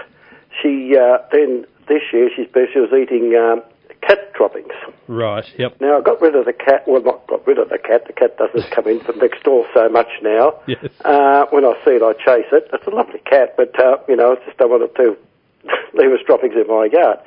She 0.61 0.95
uh, 0.97 1.17
then 1.31 1.65
this 1.87 2.01
year 2.13 2.29
she's 2.35 2.47
she 2.73 2.79
was 2.79 2.91
eating 2.93 3.35
um, 3.35 3.61
cat 4.01 4.33
droppings. 4.33 4.73
Right. 5.07 5.45
Yep. 5.57 5.81
Now 5.81 5.99
I 5.99 6.01
got 6.01 6.21
rid 6.21 6.35
of 6.35 6.45
the 6.45 6.53
cat. 6.53 6.87
Well, 6.87 7.01
not 7.01 7.27
got 7.27 7.45
rid 7.45 7.57
of 7.57 7.69
the 7.69 7.77
cat. 7.77 8.07
The 8.07 8.13
cat 8.13 8.37
doesn't 8.37 8.71
come 8.75 8.87
in 8.87 9.01
from 9.01 9.19
next 9.19 9.43
door 9.43 9.67
so 9.73 9.89
much 9.89 10.07
now. 10.21 10.59
Yes. 10.67 10.89
Uh, 11.03 11.45
when 11.49 11.65
I 11.65 11.73
see 11.83 11.91
it, 11.91 12.03
I 12.03 12.13
chase 12.13 12.47
it. 12.51 12.69
It's 12.71 12.87
a 12.87 12.89
lovely 12.89 13.19
cat, 13.19 13.55
but 13.57 13.77
uh, 13.79 13.97
you 14.07 14.15
know, 14.15 14.33
I 14.33 14.45
just 14.45 14.57
don't 14.57 14.69
want 14.69 14.83
it 14.83 14.95
to 14.95 15.17
leave 15.93 16.11
its 16.11 16.23
droppings 16.25 16.55
in 16.55 16.67
my 16.67 16.89
yard. 16.91 17.19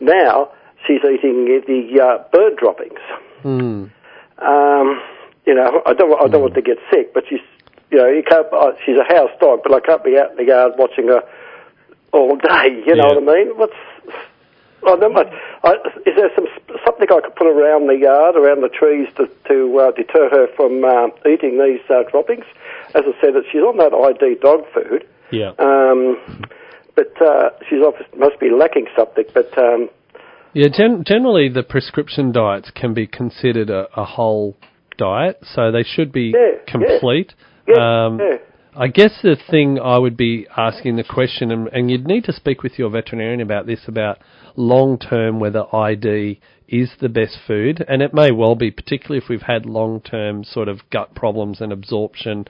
Now 0.00 0.52
she's 0.86 1.00
eating 1.00 1.46
the 1.66 2.00
uh, 2.00 2.24
bird 2.30 2.56
droppings. 2.56 3.00
Hmm. 3.42 3.86
Um, 4.38 5.00
you 5.46 5.54
know, 5.54 5.82
I 5.86 5.94
don't, 5.94 6.12
I 6.20 6.28
don't 6.28 6.42
want 6.42 6.54
to 6.54 6.62
get 6.62 6.78
sick, 6.90 7.14
but 7.14 7.24
she's, 7.28 7.40
you 7.90 7.98
know, 7.98 8.08
you 8.08 8.22
can't. 8.22 8.46
Uh, 8.52 8.72
she's 8.84 8.96
a 8.98 9.04
house 9.04 9.30
dog, 9.40 9.60
but 9.62 9.72
I 9.72 9.80
can't 9.80 10.04
be 10.04 10.18
out 10.18 10.30
in 10.32 10.36
the 10.36 10.44
yard 10.44 10.72
watching 10.76 11.08
her 11.08 11.22
all 12.12 12.36
day. 12.36 12.82
You 12.86 12.96
know 12.96 13.08
Yeah. 13.12 13.18
what 13.20 13.36
I 13.36 13.44
mean? 13.44 13.56
What's 13.56 13.76
I 14.86 14.94
don't 14.96 15.14
know. 15.14 15.24
I, 15.64 15.72
is 16.06 16.14
there 16.16 16.30
some 16.36 16.46
something 16.84 17.08
I 17.10 17.20
could 17.20 17.34
put 17.34 17.46
around 17.46 17.88
the 17.88 17.96
yard, 17.96 18.36
around 18.36 18.62
the 18.62 18.68
trees, 18.68 19.08
to, 19.16 19.26
to 19.48 19.78
uh, 19.80 19.90
deter 19.92 20.28
her 20.30 20.46
from 20.54 20.84
um, 20.84 21.12
eating 21.28 21.58
these 21.58 21.80
uh, 21.90 22.02
droppings? 22.10 22.44
As 22.94 23.02
I 23.06 23.12
said, 23.20 23.34
that 23.34 23.44
she's 23.50 23.62
on 23.62 23.78
that 23.78 23.92
ID 23.94 24.36
dog 24.40 24.64
food, 24.72 25.06
Yeah. 25.30 25.52
um, 25.58 26.18
but 26.94 27.20
uh, 27.20 27.50
she's 27.68 27.82
obviously 27.82 28.18
must 28.18 28.38
be 28.38 28.50
lacking 28.50 28.86
something. 28.96 29.24
But 29.34 29.56
um, 29.58 29.88
Yeah, 30.56 30.68
gen- 30.72 31.04
generally 31.06 31.50
the 31.50 31.62
prescription 31.62 32.32
diets 32.32 32.70
can 32.74 32.94
be 32.94 33.06
considered 33.06 33.68
a, 33.68 33.88
a 33.94 34.06
whole 34.06 34.56
diet, 34.96 35.38
so 35.42 35.70
they 35.70 35.82
should 35.82 36.12
be 36.12 36.32
Yeah, 36.34 36.62
complete. 36.66 37.34
Yeah, 37.68 38.06
um, 38.06 38.18
yeah. 38.18 38.38
I 38.74 38.88
guess 38.88 39.20
the 39.22 39.36
thing 39.50 39.78
I 39.78 39.98
would 39.98 40.16
be 40.16 40.46
asking 40.56 40.96
the 40.96 41.04
question, 41.04 41.50
and, 41.50 41.68
and 41.68 41.90
you'd 41.90 42.06
need 42.06 42.24
to 42.24 42.32
speak 42.32 42.62
with 42.62 42.78
your 42.78 42.88
veterinarian 42.88 43.42
about 43.42 43.66
this, 43.66 43.80
about 43.86 44.16
long 44.56 44.98
term 44.98 45.40
whether 45.40 45.64
ID 45.76 46.40
is 46.68 46.90
the 47.02 47.10
best 47.10 47.36
food, 47.46 47.84
and 47.86 48.00
it 48.00 48.14
may 48.14 48.30
well 48.30 48.54
be, 48.54 48.70
particularly 48.70 49.22
if 49.22 49.28
we've 49.28 49.42
had 49.42 49.66
long 49.66 50.00
term 50.00 50.42
sort 50.42 50.68
of 50.68 50.88
gut 50.90 51.14
problems 51.14 51.60
and 51.60 51.70
absorption 51.70 52.46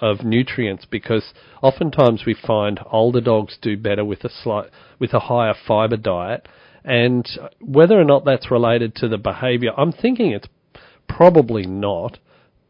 of 0.00 0.22
nutrients, 0.22 0.84
because 0.88 1.32
oftentimes 1.60 2.22
we 2.24 2.34
find 2.34 2.78
older 2.92 3.20
dogs 3.20 3.58
do 3.60 3.76
better 3.76 4.04
with 4.04 4.22
a 4.22 4.30
slight 4.30 4.70
with 5.00 5.12
a 5.12 5.18
higher 5.18 5.54
fibre 5.66 5.96
diet, 5.96 6.46
and 6.84 7.28
whether 7.60 7.98
or 7.98 8.04
not 8.04 8.24
that's 8.24 8.50
related 8.50 8.94
to 8.96 9.08
the 9.08 9.18
behaviour, 9.18 9.72
I'm 9.76 9.92
thinking 9.92 10.30
it's 10.30 10.48
probably 11.08 11.66
not 11.66 12.18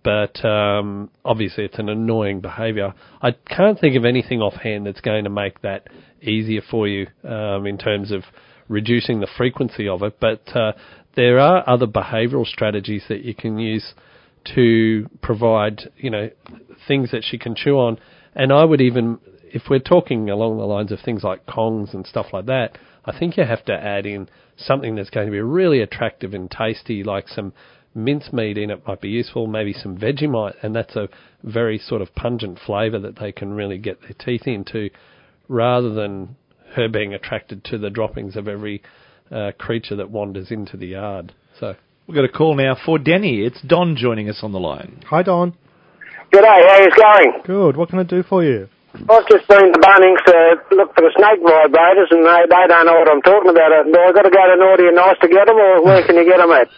but 0.05 0.43
um, 0.45 1.11
obviously 1.25 1.65
it's 1.65 1.79
an 1.79 1.89
annoying 1.89 2.41
behaviour. 2.41 2.95
I 3.21 3.33
can't 3.33 3.79
think 3.79 3.97
of 3.97 4.07
anything 4.07 4.41
offhand 4.41 4.87
that's 4.87 5.03
going 5.03 5.25
to 5.25 5.31
make 5.31 5.61
that 5.63 5.89
easier 6.23 6.63
for 6.71 6.89
you 6.89 7.09
um, 7.25 7.67
in 7.67 7.77
terms 7.77 8.11
of 8.11 8.23
reducing 8.69 9.21
the 9.21 9.29
frequency 9.37 9.89
of 9.89 10.03
it. 10.03 10.19
But 10.21 10.57
uh, 10.57 10.73
there 11.15 11.39
are 11.39 11.69
other 11.69 11.87
behavioural 11.87 12.47
strategies 12.47 13.05
that 13.09 13.23
you 13.23 13.35
can 13.35 13.59
use 13.59 13.93
to 14.55 15.11
provide, 15.21 15.91
you 15.97 16.11
know, 16.11 16.31
things 16.87 17.11
that 17.11 17.25
she 17.25 17.37
can 17.37 17.55
chew 17.55 17.79
on. 17.79 17.99
And 18.35 18.53
I 18.53 18.65
would 18.65 18.81
even, 18.81 19.19
if 19.53 19.63
we're 19.71 19.79
talking 19.79 20.31
along 20.31 20.59
the 20.59 20.65
lines 20.65 20.93
of 20.93 21.01
things 21.01 21.23
like 21.23 21.47
Kongs 21.47 21.95
and 21.95 22.07
stuff 22.07 22.27
like 22.33 22.47
that, 22.47 22.79
I 23.05 23.19
think 23.19 23.37
you 23.37 23.45
have 23.45 23.65
to 23.67 23.73
add 23.73 24.07
in 24.07 24.29
something 24.57 24.95
that's 24.95 25.11
going 25.11 25.27
to 25.27 25.33
be 25.33 25.41
really 25.41 25.81
attractive 25.81 26.35
and 26.35 26.51
tasty, 26.51 27.03
like 27.03 27.29
some 27.29 27.53
mincemeat 27.95 28.59
in 28.59 28.71
it 28.71 28.87
might 28.87 29.01
be 29.01 29.09
useful, 29.09 29.47
maybe 29.47 29.73
some 29.73 29.97
Vegemite, 29.97 30.55
and 30.63 30.75
that's 30.75 30.97
a 30.97 31.09
very 31.43 31.79
sort 31.79 32.03
of 32.03 32.15
pungent 32.15 32.59
flavour 32.65 32.99
that 32.99 33.19
they 33.19 33.33
can 33.33 33.53
really 33.53 33.79
get 33.79 34.01
their 34.03 34.15
teeth 34.19 34.47
into, 34.47 34.91
rather 35.49 35.93
than 35.95 36.37
her 36.75 36.89
being 36.89 37.15
attracted 37.15 37.65
to 37.65 37.79
the 37.79 37.91
droppings 37.91 38.37
of 38.37 38.47
every 38.47 38.83
uh, 39.31 39.53
creature 39.59 39.97
that 39.97 40.11
wanders 40.11 40.51
into 40.51 40.77
the 40.77 40.89
yard. 40.89 41.33
So, 41.59 41.75
We've 42.09 42.15
got 42.15 42.25
a 42.25 42.29
call 42.29 42.57
now 42.57 42.75
for 42.87 42.99
Denny. 42.99 43.43
It's 43.43 43.61
Don 43.61 43.95
joining 43.95 44.31
us 44.31 44.39
on 44.43 44.53
the 44.53 44.59
line. 44.59 45.03
Hi, 45.11 45.23
Don. 45.23 45.53
G'day, 46.33 46.43
how 46.43 46.77
are 46.77 46.81
you 46.81 46.91
going? 46.97 47.43
Good. 47.45 47.77
What 47.77 47.91
can 47.91 47.99
I 47.99 48.03
do 48.03 48.23
for 48.23 48.43
you? 48.43 48.71
I've 49.07 49.29
just 49.29 49.47
been 49.47 49.73
to 49.73 49.79
Bunnings 49.79 50.23
to 50.27 50.37
look 50.75 50.95
for 50.95 51.03
the 51.07 51.13
snake 51.15 51.41
vibrators 51.41 52.11
and 52.11 52.27
they, 52.27 52.51
they 52.51 52.65
don't 52.67 52.87
know 52.87 52.99
what 52.99 53.11
I'm 53.11 53.23
talking 53.23 53.51
about. 53.51 53.71
Do 53.87 53.95
I 53.95 54.13
got 54.13 54.23
to 54.23 54.31
go 54.31 54.43
to 54.43 54.57
Naughty 54.59 54.87
and 54.89 54.97
Nice 54.97 55.19
to 55.23 55.29
get 55.29 55.47
them 55.47 55.57
or 55.57 55.85
where 55.85 56.05
can 56.07 56.17
you 56.17 56.27
get 56.27 56.39
them 56.39 56.51
at? 56.51 56.69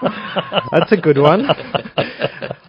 That's 0.72 0.92
a 0.92 0.96
good 0.96 1.18
one. 1.18 1.48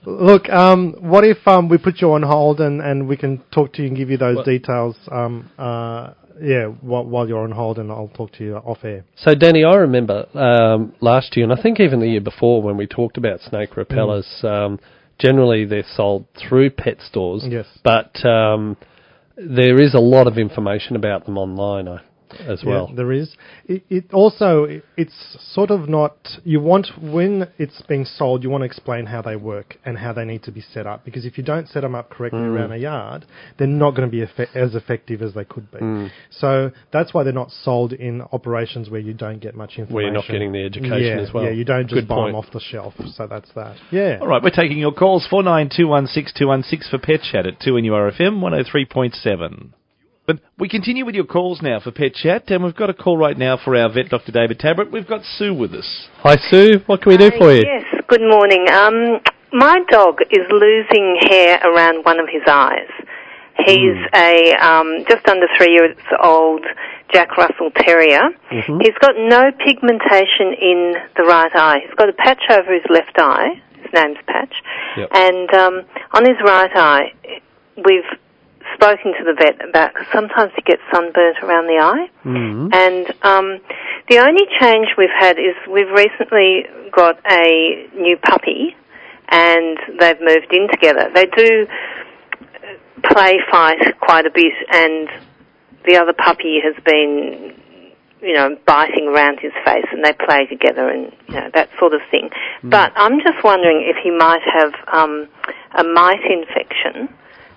Look, 0.05 0.49
um, 0.49 0.95
what 0.99 1.23
if 1.23 1.37
um, 1.47 1.69
we 1.69 1.77
put 1.77 2.01
you 2.01 2.13
on 2.13 2.23
hold 2.23 2.59
and, 2.59 2.81
and 2.81 3.07
we 3.07 3.17
can 3.17 3.41
talk 3.51 3.73
to 3.73 3.81
you 3.81 3.89
and 3.89 3.97
give 3.97 4.09
you 4.09 4.17
those 4.17 4.37
What- 4.37 4.45
details 4.45 4.95
um, 5.11 5.49
uh, 5.57 6.13
yeah, 6.41 6.67
while, 6.67 7.03
while 7.03 7.27
you're 7.27 7.43
on 7.43 7.51
hold, 7.51 7.79
and 7.79 7.91
I'll 7.91 8.07
talk 8.15 8.31
to 8.33 8.43
you 8.45 8.55
off 8.55 8.77
air. 8.85 9.03
So, 9.17 9.35
Danny, 9.35 9.65
I 9.65 9.75
remember 9.75 10.25
um, 10.37 10.93
last 11.01 11.35
year, 11.35 11.43
and 11.43 11.51
I 11.51 11.61
think 11.61 11.81
even 11.81 11.99
the 11.99 12.07
year 12.07 12.21
before, 12.21 12.61
when 12.61 12.77
we 12.77 12.87
talked 12.87 13.17
about 13.17 13.41
snake 13.41 13.75
repellers. 13.75 14.25
Um, 14.41 14.79
generally, 15.19 15.65
they're 15.65 15.83
sold 15.95 16.25
through 16.37 16.71
pet 16.71 16.97
stores. 17.01 17.45
Yes. 17.47 17.65
But 17.83 18.25
um, 18.25 18.77
there 19.39 19.79
is 19.79 19.93
a 19.93 19.99
lot 19.99 20.27
of 20.27 20.37
information 20.37 20.95
about 20.95 21.25
them 21.25 21.37
online 21.37 21.87
I, 21.87 22.01
as 22.47 22.63
well. 22.63 22.87
Yeah, 22.89 22.95
there 22.95 23.11
is. 23.11 23.35
It, 23.65 23.83
it 23.89 24.13
also 24.13 24.63
it- 24.65 24.83
it's 24.97 25.37
sort 25.53 25.71
of 25.71 25.87
not. 25.87 26.15
You 26.43 26.59
want 26.59 26.87
when 27.01 27.47
it's 27.57 27.81
being 27.83 28.05
sold, 28.05 28.43
you 28.43 28.49
want 28.49 28.61
to 28.61 28.65
explain 28.65 29.05
how 29.05 29.21
they 29.21 29.35
work 29.35 29.77
and 29.85 29.97
how 29.97 30.11
they 30.13 30.25
need 30.25 30.43
to 30.43 30.51
be 30.51 30.61
set 30.61 30.85
up. 30.87 31.05
Because 31.05 31.25
if 31.25 31.37
you 31.37 31.43
don't 31.43 31.67
set 31.67 31.81
them 31.81 31.95
up 31.95 32.09
correctly 32.09 32.39
Mm. 32.41 32.53
around 32.55 32.71
a 32.73 32.77
yard, 32.77 33.25
they're 33.57 33.67
not 33.67 33.91
going 33.95 34.09
to 34.09 34.11
be 34.11 34.25
effe- 34.25 34.53
as 34.55 34.75
effective 34.75 35.21
as 35.21 35.33
they 35.33 35.45
could 35.45 35.71
be. 35.71 35.77
Mm. 35.79 36.09
So 36.31 36.71
that's 36.91 37.13
why 37.13 37.23
they're 37.23 37.31
not 37.33 37.51
sold 37.51 37.93
in 37.93 38.21
operations 38.33 38.89
where 38.89 38.99
you 38.99 39.13
don't 39.13 39.39
get 39.39 39.55
much 39.55 39.71
information. 39.77 39.93
Where 39.95 40.03
you're 40.03 40.13
not 40.13 40.27
getting 40.27 40.51
the 40.51 40.63
education 40.65 41.01
yeah, 41.17 41.19
as 41.23 41.33
well. 41.33 41.43
Yeah, 41.45 41.51
you 41.51 41.63
don't 41.65 41.83
just 41.87 41.93
Good 42.01 42.07
buy 42.07 42.15
point. 42.15 42.27
them 42.29 42.35
off 42.35 42.51
the 42.51 42.59
shelf. 42.59 42.93
So 43.15 43.27
that's 43.27 43.49
that. 43.55 43.77
Yeah. 43.91 44.17
All 44.21 44.27
right, 44.27 44.43
we're 44.43 44.49
taking 44.49 44.77
your 44.79 44.91
calls 44.91 45.25
four 45.27 45.43
nine 45.43 45.69
two 45.75 45.87
one 45.87 46.07
six 46.07 46.33
two 46.33 46.47
one 46.47 46.63
six 46.63 46.89
for 46.89 46.97
Pet 46.97 47.21
Chat 47.31 47.45
at 47.45 47.59
two 47.59 47.73
NURFM 47.73 48.41
one 48.41 48.51
hundred 48.51 48.67
three 48.67 48.85
point 48.85 49.13
seven. 49.15 49.73
But 50.29 50.41
we 50.59 50.69
continue 50.69 51.07
with 51.07 51.15
your 51.15 51.25
calls 51.25 51.59
now 51.59 51.79
for 51.79 51.89
Pet 51.89 52.13
Chat, 52.13 52.51
and 52.51 52.63
we've 52.63 52.75
got 52.75 52.91
a 52.91 52.93
call 52.93 53.17
right 53.17 53.35
now 53.35 53.57
for 53.57 53.75
our 53.75 53.91
vet, 53.91 54.09
Dr. 54.09 54.31
David 54.31 54.59
Tabrett. 54.59 54.91
We've 54.91 55.07
got 55.07 55.21
Sue 55.25 55.55
with 55.55 55.73
us. 55.73 56.07
Hi, 56.21 56.35
Sue. 56.51 56.81
What 56.85 57.01
can 57.01 57.09
we 57.13 57.17
do 57.17 57.29
Uh, 57.33 57.39
for 57.39 57.51
you? 57.51 57.63
Yes, 57.65 57.83
good 58.07 58.21
morning. 58.21 58.67
Um, 58.69 59.21
my 59.51 59.79
dog 59.89 60.19
is 60.29 60.45
losing 60.51 61.17
hair 61.27 61.59
around 61.65 62.05
one 62.05 62.19
of 62.19 62.27
his 62.31 62.43
eyes. 62.47 62.91
He's 63.65 63.97
a 64.13 64.53
um, 64.61 65.03
just 65.09 65.27
under 65.27 65.47
three 65.57 65.71
years 65.73 65.97
old 66.21 66.63
Jack 67.11 67.35
Russell 67.35 67.71
Terrier. 67.77 68.29
Mhm. 68.51 68.83
He's 68.85 68.97
got 69.01 69.17
no 69.17 69.49
pigmentation 69.65 70.53
in 70.61 70.93
the 71.17 71.23
right 71.23 71.55
eye. 71.55 71.79
He's 71.87 71.95
got 71.95 72.07
a 72.07 72.13
patch 72.13 72.43
over 72.51 72.71
his 72.71 72.85
left 72.87 73.17
eye. 73.17 73.59
His 73.81 73.91
name's 73.95 74.19
Patch. 74.27 74.53
Yep. 74.95 75.09
And 75.11 75.53
um, 75.55 75.81
on 76.13 76.23
his 76.23 76.37
right 76.45 76.69
eye, 76.75 77.13
we've 77.83 78.05
spoken 78.75 79.13
to 79.17 79.23
the 79.23 79.33
vet 79.33 79.67
about 79.67 79.93
because 79.93 80.07
sometimes 80.11 80.51
he 80.55 80.61
gets 80.61 80.81
sunburnt 80.93 81.37
around 81.43 81.67
the 81.67 81.79
eye. 81.79 82.09
Mhm. 82.25 82.73
And 82.73 83.07
um, 83.23 83.59
the 84.09 84.19
only 84.19 84.45
change 84.59 84.87
we've 84.97 85.09
had 85.17 85.37
is 85.37 85.55
we've 85.67 85.91
recently 85.91 86.65
got 86.91 87.19
a 87.29 87.87
new 87.95 88.17
puppy, 88.17 88.75
and 89.29 89.77
they've 89.99 90.19
moved 90.19 90.51
in 90.51 90.67
together. 90.69 91.09
They 91.13 91.25
do 91.25 91.67
play 93.03 93.39
fight 93.51 93.99
quite 93.99 94.25
a 94.25 94.31
bit, 94.31 94.53
and 94.71 95.09
the 95.85 95.97
other 95.97 96.13
puppy 96.13 96.59
has 96.63 96.75
been, 96.83 97.55
you 98.21 98.33
know, 98.33 98.57
biting 98.65 99.07
around 99.07 99.39
his 99.39 99.53
face, 99.63 99.85
and 99.91 100.03
they 100.03 100.13
play 100.13 100.45
together, 100.47 100.89
and 100.89 101.11
you 101.27 101.35
know 101.35 101.49
that 101.53 101.69
sort 101.79 101.93
of 101.93 102.01
thing. 102.11 102.29
But 102.63 102.91
I'm 102.95 103.19
just 103.21 103.43
wondering 103.43 103.85
if 103.87 103.97
he 104.03 104.11
might 104.11 104.41
have 104.43 104.73
um, 104.91 105.27
a 105.75 105.83
mite 105.83 106.25
infection 106.29 107.09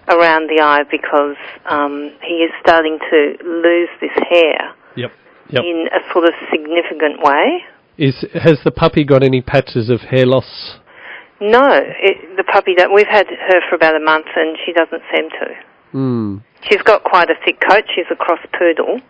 around 0.08 0.48
the 0.48 0.60
eye 0.62 0.82
because 0.90 1.36
um, 1.66 2.10
he 2.26 2.34
is 2.44 2.50
starting 2.62 2.98
to 3.10 3.36
lose 3.44 3.88
this 4.00 4.14
hair 4.30 4.74
Yep. 4.96 5.12
Yep. 5.50 5.64
in 5.64 5.88
a 5.92 6.12
sort 6.12 6.24
of 6.24 6.34
significant 6.50 7.22
way. 7.22 7.64
Is 7.98 8.24
has 8.34 8.58
the 8.64 8.70
puppy 8.70 9.04
got 9.04 9.22
any 9.22 9.42
patches 9.42 9.90
of 9.90 10.00
hair 10.00 10.26
loss? 10.26 10.78
No, 11.40 11.68
it, 11.72 12.36
the 12.36 12.44
puppy 12.44 12.74
that 12.78 12.90
we've 12.94 13.06
had 13.10 13.26
her 13.26 13.60
for 13.68 13.74
about 13.76 13.96
a 13.96 14.00
month, 14.00 14.26
and 14.34 14.56
she 14.64 14.72
doesn't 14.72 15.02
seem 15.14 15.28
to. 15.30 15.46
Hmm. 15.92 16.36
She's 16.70 16.82
got 16.82 17.02
quite 17.04 17.28
a 17.30 17.34
thick 17.44 17.58
coat. 17.60 17.82
She's 17.94 18.06
a 18.10 18.16
cross 18.16 18.38
poodle. 18.58 19.00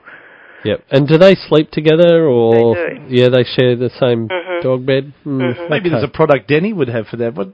Yep. 0.64 0.84
And 0.90 1.06
do 1.08 1.18
they 1.18 1.34
sleep 1.48 1.70
together, 1.70 2.24
or 2.26 2.74
They 2.74 2.94
do. 2.94 3.04
yeah, 3.08 3.28
they 3.28 3.44
share 3.44 3.76
the 3.76 3.90
same 4.00 4.28
Mhm. 4.28 4.62
dog 4.62 4.86
bed? 4.86 5.12
Hmm, 5.24 5.40
Mhm. 5.42 5.70
Maybe 5.70 5.90
there's 5.90 6.04
a 6.04 6.08
product 6.08 6.48
Denny 6.48 6.72
would 6.72 6.88
have 6.88 7.06
for 7.08 7.16
that. 7.18 7.34
What? 7.34 7.48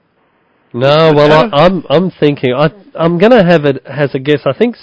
No, 0.73 1.13
well? 1.15 1.51
I, 1.53 1.65
I'm 1.65 1.85
I'm 1.89 2.11
thinking 2.11 2.53
I 2.53 2.69
I'm 2.95 3.19
going 3.19 3.33
to 3.33 3.45
have 3.45 3.65
it 3.65 3.83
as 3.87 4.15
a 4.15 4.19
guess. 4.19 4.41
I 4.45 4.53
think 4.57 4.77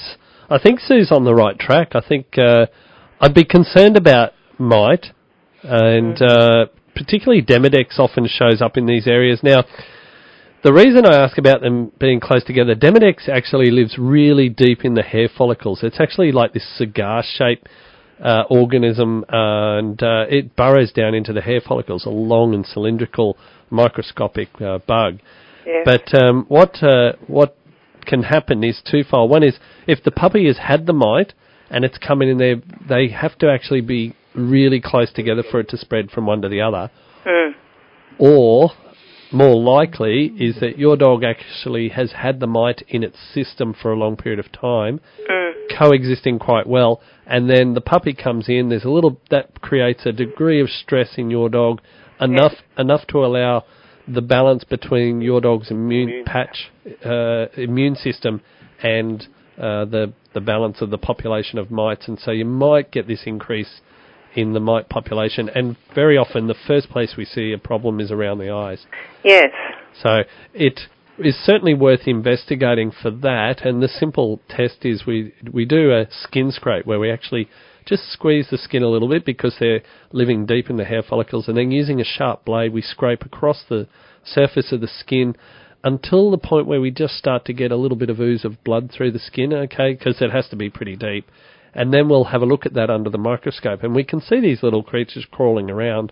I 0.50 0.58
think 0.60 0.80
Sue's 0.80 1.12
on 1.12 1.26
the 1.26 1.36
right 1.36 1.58
track. 1.58 1.91
I 1.93 2.02
think 2.08 2.38
uh, 2.38 2.67
I'd 3.19 3.34
be 3.34 3.45
concerned 3.45 3.98
about 3.98 4.34
mite, 4.58 5.08
and 5.63 6.19
uh, 6.21 6.65
particularly 6.95 7.43
Demodex 7.43 8.00
often 8.00 8.28
shows 8.28 8.62
up 8.62 8.78
in 8.78 8.86
these 8.86 9.08
areas. 9.08 9.41
Now, 9.43 9.63
the 10.63 10.74
reason 10.74 11.06
I 11.06 11.24
ask 11.24 11.38
about 11.38 11.62
them 11.62 11.91
being 12.00 12.19
close 12.19 12.43
together, 12.43 12.74
Demodex 12.74 13.30
actually 13.30 13.69
lives 13.69 13.98
really 14.00 14.50
deep 14.50 14.84
in 14.84 14.95
the 14.95 15.04
hair 15.04 15.30
follicles. 15.36 15.82
It's 15.84 16.00
actually 16.00 16.32
like 16.32 16.54
this 16.54 16.67
cigar-shaped 16.78 17.67
uh, 18.24 18.43
organism, 18.50 19.26
and 19.30 20.02
uh, 20.02 20.26
it 20.30 20.56
burrows 20.56 20.91
down 20.91 21.13
into 21.13 21.34
the 21.34 21.41
hair 21.41 21.62
follicles, 21.62 22.06
a 22.06 22.10
long 22.10 22.56
and 22.56 22.65
cylindrical 22.65 23.38
microscopic 23.69 24.50
uh, 24.62 24.80
bug. 24.88 25.19
Yeah. 25.65 25.82
But 25.84 26.13
um, 26.13 26.45
what 26.47 26.82
uh, 26.84 27.13
what 27.28 27.58
can 28.06 28.23
happen 28.23 28.63
is 28.63 28.82
twofold. 28.89 29.30
One 29.30 29.43
is 29.43 29.58
if 29.88 30.04
the 30.04 30.12
puppy 30.12 30.45
has 30.47 30.58
had 30.58 30.86
the 30.86 30.93
mite 30.93 31.34
and 31.69 31.84
it's 31.84 31.97
coming 31.97 32.30
in 32.30 32.38
there, 32.38 32.58
they 32.88 33.10
have 33.10 33.38
to 33.39 33.49
actually 33.49 33.82
be 33.82 34.15
really 34.36 34.82
close 34.82 35.12
together 35.12 35.43
for 35.49 35.60
it 35.60 35.69
to 35.69 35.78
spread 35.78 36.12
from 36.12 36.25
one 36.25 36.41
to 36.41 36.49
the 36.49 36.62
other. 36.62 36.91
Mm. 37.25 37.54
Or 38.19 38.71
more 39.32 39.56
likely 39.56 40.28
is 40.38 40.60
that 40.60 40.78
your 40.78 40.95
dog 40.95 41.23
actually 41.23 41.89
has 41.89 42.12
had 42.12 42.39
the 42.39 42.47
mite 42.47 42.84
in 42.88 43.04
its 43.04 43.17
system 43.34 43.73
for 43.73 43.91
a 43.91 43.95
long 43.95 44.15
period 44.15 44.39
of 44.39 44.51
time, 44.51 45.01
Mm. 45.28 45.78
coexisting 45.78 46.38
quite 46.38 46.67
well, 46.67 47.01
and 47.25 47.49
then 47.49 47.73
the 47.73 47.82
puppy 47.82 48.13
comes 48.13 48.47
in. 48.47 48.69
There's 48.69 48.86
a 48.86 48.89
little 48.89 49.19
that 49.30 49.62
creates 49.62 50.06
a 50.06 50.12
degree 50.12 50.62
of 50.62 50.69
stress 50.69 51.17
in 51.17 51.32
your 51.32 51.49
dog, 51.49 51.82
enough 52.21 52.54
enough 52.78 53.08
to 53.08 53.25
allow 53.25 53.63
the 54.08 54.22
balance 54.22 54.63
between 54.63 55.22
your 55.22 55.41
dog's 55.41 55.72
immune 55.72 56.24
patch 56.26 56.72
uh, 57.04 57.48
immune 57.58 57.96
system 57.96 58.41
and 58.82 59.28
uh, 59.58 59.86
the 59.86 60.13
the 60.34 60.41
balance 60.41 60.82
of 60.82 60.89
the 60.89 60.98
population 60.98 61.58
of 61.58 61.72
mites, 61.72 62.08
and 62.08 62.20
so 62.20 62.32
you 62.32 62.46
might 62.46 62.91
get 62.91 63.08
this 63.08 63.22
increase 63.26 63.82
in 64.36 64.54
the 64.54 64.60
mite 64.60 64.89
population. 64.89 65.50
And 65.50 65.78
very 65.96 66.18
often, 66.18 66.48
the 66.48 66.56
first 66.68 66.89
place 66.89 67.15
we 67.18 67.26
see 67.26 67.54
a 67.54 67.58
problem 67.58 68.00
is 68.00 68.12
around 68.12 68.39
the 68.39 68.52
eyes. 68.52 68.86
Yes. 69.24 69.52
So 70.02 70.24
it 70.54 70.82
is 71.18 71.36
certainly 71.36 71.74
worth 71.74 72.02
investigating 72.06 72.91
for 72.91 73.10
that. 73.10 73.65
And 73.65 73.82
the 73.82 73.88
simple 73.88 74.41
test 74.50 74.84
is 74.84 75.06
we 75.06 75.34
we 75.52 75.65
do 75.65 75.94
a 75.94 76.08
skin 76.12 76.52
scrape 76.52 76.86
where 76.86 77.00
we 77.00 77.10
actually 77.10 77.48
just 77.86 78.12
squeeze 78.12 78.48
the 78.50 78.58
skin 78.58 78.84
a 78.84 78.89
little 78.89 79.10
bit 79.10 79.26
because 79.26 79.56
they're 79.60 79.82
living 80.12 80.45
deep 80.45 80.69
in 80.69 80.78
the 80.78 80.86
hair 80.86 81.04
follicles, 81.04 81.48
and 81.48 81.58
then 81.58 81.71
using 81.71 82.02
a 82.02 82.06
sharp 82.06 82.45
blade 82.45 82.74
we 82.74 82.82
scrape 82.82 83.24
across 83.24 83.63
the 83.69 83.88
surface 84.24 84.71
of 84.71 84.82
the 84.82 84.88
skin 84.88 85.36
until 85.84 86.32
the 86.32 86.38
point 86.38 86.65
where 86.65 86.82
we 86.82 86.89
just 86.89 87.15
start 87.15 87.45
to 87.45 87.54
get 87.54 87.71
a 87.71 87.78
little 87.78 87.98
bit 87.98 88.10
of 88.10 88.19
ooze 88.19 88.43
of 88.43 88.63
blood 88.63 88.91
through 88.91 89.12
the 89.12 89.19
skin. 89.19 89.54
Okay, 89.54 89.93
because 89.93 90.21
it 90.21 90.32
has 90.32 90.50
to 90.50 90.56
be 90.56 90.69
pretty 90.69 90.95
deep. 90.95 91.28
And 91.76 91.93
then 91.93 92.10
we'll 92.10 92.24
have 92.26 92.41
a 92.41 92.45
look 92.45 92.65
at 92.65 92.74
that 92.74 92.89
under 92.89 93.10
the 93.10 93.17
microscope, 93.17 93.84
and 93.84 93.93
we 93.93 94.04
can 94.04 94.21
see 94.21 94.39
these 94.39 94.63
little 94.63 94.82
creatures 94.82 95.28
crawling 95.30 95.69
around. 95.69 96.12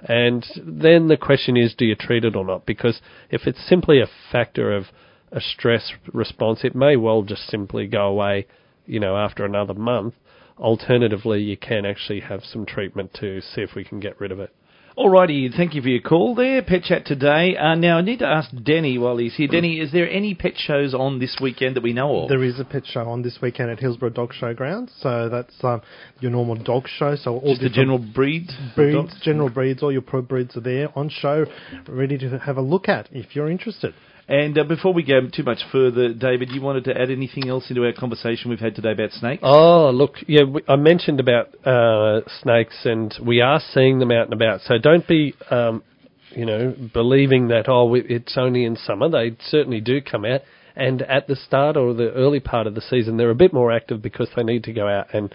And 0.00 0.44
then 0.62 1.08
the 1.08 1.16
question 1.16 1.56
is, 1.56 1.74
do 1.74 1.86
you 1.86 1.94
treat 1.94 2.24
it 2.24 2.36
or 2.36 2.44
not? 2.44 2.66
Because 2.66 3.00
if 3.30 3.46
it's 3.46 3.66
simply 3.66 4.00
a 4.00 4.08
factor 4.30 4.76
of 4.76 4.86
a 5.32 5.40
stress 5.40 5.92
response, 6.12 6.60
it 6.64 6.74
may 6.74 6.96
well 6.96 7.22
just 7.22 7.48
simply 7.48 7.86
go 7.86 8.06
away, 8.06 8.46
you 8.84 9.00
know, 9.00 9.16
after 9.16 9.44
another 9.44 9.74
month. 9.74 10.14
Alternatively, 10.58 11.42
you 11.42 11.56
can 11.56 11.84
actually 11.84 12.20
have 12.20 12.42
some 12.44 12.64
treatment 12.64 13.12
to 13.20 13.40
see 13.40 13.60
if 13.60 13.74
we 13.74 13.84
can 13.84 14.00
get 14.00 14.18
rid 14.20 14.32
of 14.32 14.40
it. 14.40 14.50
Alrighty, 14.96 15.54
thank 15.54 15.74
you 15.74 15.82
for 15.82 15.88
your 15.88 16.00
call 16.00 16.34
there, 16.34 16.62
Pet 16.62 16.84
Chat 16.84 17.04
today. 17.04 17.54
Uh, 17.54 17.74
now 17.74 17.98
I 17.98 18.00
need 18.00 18.20
to 18.20 18.26
ask 18.26 18.48
Denny 18.62 18.96
while 18.96 19.18
he's 19.18 19.34
here. 19.34 19.46
Denny, 19.46 19.78
is 19.78 19.92
there 19.92 20.08
any 20.08 20.34
pet 20.34 20.54
shows 20.56 20.94
on 20.94 21.18
this 21.18 21.36
weekend 21.38 21.76
that 21.76 21.82
we 21.82 21.92
know 21.92 22.22
of? 22.22 22.30
There 22.30 22.42
is 22.42 22.58
a 22.58 22.64
pet 22.64 22.84
show 22.86 23.02
on 23.02 23.20
this 23.20 23.38
weekend 23.42 23.68
at 23.68 23.78
Hillsborough 23.78 24.08
Dog 24.08 24.32
Showgrounds. 24.32 24.98
So 25.02 25.28
that's 25.28 25.52
um, 25.62 25.82
your 26.20 26.30
normal 26.30 26.54
dog 26.54 26.88
show. 26.88 27.14
So 27.14 27.34
all 27.36 27.50
Just 27.50 27.60
the 27.60 27.68
general 27.68 27.98
breed 27.98 28.48
of 28.48 28.74
breeds, 28.74 29.20
general 29.20 29.50
breeds, 29.50 29.82
all 29.82 29.92
your 29.92 30.00
pro 30.00 30.22
breeds 30.22 30.56
are 30.56 30.60
there 30.60 30.88
on 30.96 31.10
show, 31.10 31.44
ready 31.86 32.16
to 32.16 32.38
have 32.38 32.56
a 32.56 32.62
look 32.62 32.88
at 32.88 33.10
if 33.12 33.36
you're 33.36 33.50
interested. 33.50 33.92
And 34.28 34.58
uh, 34.58 34.64
before 34.64 34.92
we 34.92 35.04
go 35.04 35.20
too 35.32 35.44
much 35.44 35.60
further, 35.70 36.12
David, 36.12 36.50
you 36.50 36.60
wanted 36.60 36.84
to 36.84 37.00
add 37.00 37.10
anything 37.10 37.48
else 37.48 37.66
into 37.70 37.84
our 37.84 37.92
conversation 37.92 38.50
we've 38.50 38.58
had 38.58 38.74
today 38.74 38.90
about 38.90 39.12
snakes? 39.12 39.42
Oh, 39.44 39.90
look, 39.90 40.14
yeah, 40.26 40.42
we, 40.42 40.62
I 40.68 40.74
mentioned 40.74 41.20
about 41.20 41.54
uh, 41.64 42.22
snakes, 42.42 42.74
and 42.84 43.14
we 43.24 43.40
are 43.40 43.60
seeing 43.72 44.00
them 44.00 44.10
out 44.10 44.24
and 44.24 44.32
about. 44.32 44.62
So 44.62 44.78
don't 44.78 45.06
be, 45.06 45.34
um, 45.48 45.84
you 46.30 46.44
know, 46.44 46.74
believing 46.92 47.48
that 47.48 47.68
oh, 47.68 47.94
it's 47.94 48.36
only 48.36 48.64
in 48.64 48.76
summer. 48.76 49.08
They 49.08 49.36
certainly 49.46 49.80
do 49.80 50.00
come 50.00 50.24
out, 50.24 50.40
and 50.74 51.02
at 51.02 51.28
the 51.28 51.36
start 51.36 51.76
or 51.76 51.94
the 51.94 52.10
early 52.10 52.40
part 52.40 52.66
of 52.66 52.74
the 52.74 52.80
season, 52.80 53.16
they're 53.16 53.30
a 53.30 53.34
bit 53.36 53.52
more 53.52 53.70
active 53.70 54.02
because 54.02 54.28
they 54.34 54.42
need 54.42 54.64
to 54.64 54.72
go 54.72 54.88
out 54.88 55.14
and 55.14 55.32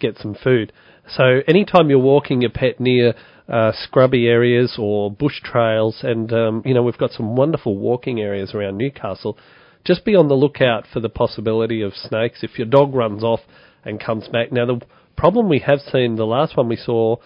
get 0.00 0.16
some 0.16 0.34
food. 0.34 0.72
So 1.14 1.40
anytime 1.46 1.90
you're 1.90 1.98
walking 1.98 2.40
your 2.40 2.50
pet 2.50 2.80
near 2.80 3.14
uh, 3.50 3.72
scrubby 3.74 4.26
areas 4.28 4.76
or 4.78 5.10
bush 5.10 5.40
trails, 5.42 5.98
and 6.02 6.32
um, 6.32 6.62
you 6.64 6.74
know 6.74 6.82
we've 6.82 6.98
got 6.98 7.10
some 7.10 7.36
wonderful 7.36 7.76
walking 7.76 8.20
areas 8.20 8.54
around 8.54 8.78
Newcastle. 8.78 9.36
Just 9.84 10.04
be 10.04 10.14
on 10.14 10.28
the 10.28 10.34
lookout 10.34 10.84
for 10.92 11.00
the 11.00 11.08
possibility 11.08 11.80
of 11.82 11.94
snakes. 11.94 12.42
If 12.42 12.58
your 12.58 12.68
dog 12.68 12.94
runs 12.94 13.24
off, 13.24 13.40
and 13.84 14.00
comes 14.00 14.28
back. 14.28 14.52
Now 14.52 14.66
the 14.66 14.80
problem 15.16 15.48
we 15.48 15.60
have 15.60 15.80
seen, 15.80 16.16
the 16.16 16.26
last 16.26 16.56
one 16.56 16.68
we 16.68 16.76
saw 16.76 17.16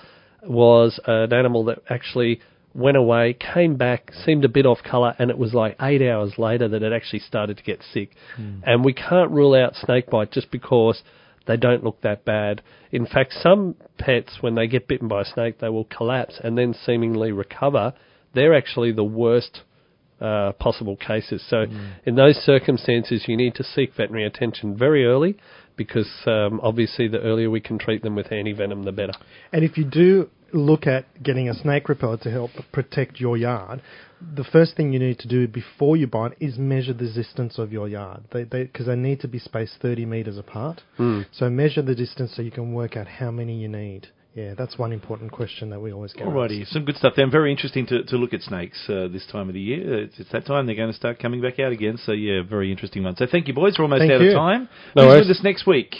was 0.43 1.01
an 1.07 1.33
animal 1.33 1.65
that 1.65 1.79
actually 1.89 2.41
went 2.75 2.97
away, 2.97 3.35
came 3.35 3.77
back, 3.77 4.11
seemed 4.25 4.45
a 4.45 4.49
bit 4.49 4.67
off 4.67 4.79
colour, 4.83 5.15
and 5.19 5.31
it 5.31 5.39
was 5.39 5.55
like 5.55 5.77
eight 5.81 6.03
hours 6.03 6.35
later 6.39 6.69
that 6.69 6.83
it 6.83 6.93
actually 6.93 7.21
started 7.21 7.57
to 7.57 7.63
get 7.63 7.81
sick. 7.93 8.11
And 8.65 8.85
we 8.85 8.93
can't 8.93 9.31
rule 9.31 9.55
out 9.55 9.75
snake 9.77 10.11
bite 10.11 10.33
just 10.33 10.51
because 10.51 11.03
they 11.47 11.57
don't 11.57 11.85
look 11.85 12.01
that 12.03 12.25
bad. 12.25 12.63
In 12.91 13.07
fact, 13.07 13.35
some 13.41 13.77
pets, 13.99 14.39
when 14.41 14.55
they 14.55 14.67
get 14.67 14.89
bitten 14.89 15.09
by 15.09 15.23
a 15.23 15.25
snake, 15.25 15.59
they 15.59 15.69
will 15.69 15.85
collapse 15.85 16.41
and 16.43 16.57
then 16.57 16.75
seemingly 16.75 17.33
recover. 17.33 17.93
They're 18.35 18.55
actually 18.55 18.93
the 18.93 19.05
worst 19.05 19.61
uh, 20.21 20.53
possible 20.53 20.97
cases. 20.97 21.45
So, 21.49 21.67
in 22.05 22.17
those 22.17 22.37
circumstances, 22.37 23.25
you 23.27 23.37
need 23.37 23.55
to 23.57 23.65
seek 23.65 23.95
veterinary 23.95 24.27
attention 24.27 24.77
very 24.77 25.05
early 25.05 25.37
because 25.77 26.09
um, 26.27 26.61
obviously 26.63 27.09
the 27.09 27.21
earlier 27.21 27.51
we 27.51 27.61
can 27.61 27.79
treat 27.79 28.03
them 28.03 28.15
with 28.15 28.29
antivenom, 28.29 28.85
the 28.85 28.93
better. 28.93 29.13
And 29.53 29.65
if 29.65 29.77
you 29.77 29.85
do 29.85 30.31
look 30.55 30.87
at 30.87 31.23
getting 31.23 31.49
a 31.49 31.55
snake 31.55 31.89
repellent 31.89 32.23
to 32.23 32.31
help 32.31 32.51
protect 32.73 33.21
your 33.21 33.37
yard, 33.37 33.83
the 34.35 34.45
first 34.45 34.77
thing 34.77 34.93
you 34.93 34.99
need 34.99 35.19
to 35.19 35.29
do 35.29 35.47
before 35.47 35.97
you 35.97 36.07
buy 36.07 36.29
it 36.29 36.37
is 36.41 36.57
measure 36.57 36.95
the 36.95 37.13
distance 37.13 37.59
of 37.59 37.73
your 37.73 37.89
yard. 37.89 38.23
They 38.33 38.45
because 38.45 38.87
they, 38.87 38.97
need 38.97 39.21
to 39.21 39.29
be 39.29 39.39
spaced 39.39 39.75
30 39.83 40.07
meters 40.07 40.39
apart. 40.39 40.83
So 41.33 41.51
measure 41.51 41.83
the 41.83 41.95
distance 41.95 42.33
so 42.35 42.43
you 42.43 42.51
can 42.51 42.73
work 42.73 42.97
out 42.97 43.07
how 43.07 43.31
many 43.31 43.61
you 43.61 43.69
need. 43.69 44.09
Yeah, 44.35 44.55
that's 44.59 44.77
one 44.77 44.93
important 44.93 45.31
question 45.31 45.71
that 45.71 45.81
we 45.81 45.93
always 45.93 46.13
get. 46.13 46.23
asked. 46.27 46.33
Alrighty, 46.33 46.67
some 46.67 46.85
good 46.85 46.97
stuff 46.97 47.13
there. 47.17 47.31
Very 47.31 47.53
interesting 47.53 47.87
to, 47.87 48.03
to 48.03 48.17
look 48.17 48.33
at 48.33 48.41
snakes 48.41 48.85
uh, 48.89 49.07
this 49.07 49.25
time 49.31 49.47
of 49.49 49.55
the 49.55 49.61
year. 49.61 50.03
It's, 50.05 50.19
it's 50.19 50.33
that 50.33 50.45
time 50.45 50.67
they're 50.67 50.75
going 50.75 50.91
to 50.91 50.97
start 50.97 51.21
coming 51.21 51.41
back 51.41 51.61
out 51.61 51.71
again. 51.71 51.99
So 52.05 52.11
yeah, 52.13 52.43
very 52.43 52.73
interesting 52.73 53.05
one. 53.05 53.15
So 53.15 53.27
thank 53.31 53.47
you, 53.47 53.55
boys. 53.55 53.75
We're 53.79 53.85
almost 53.85 54.01
Thank 54.01 54.13
out 54.13 54.21
you. 54.23 54.31
of 54.31 54.35
time. 54.35 54.69
No 54.97 55.09
Who's 55.13 55.29
with 55.29 55.37
us 55.37 55.45
next 55.45 55.69
week? 55.69 55.95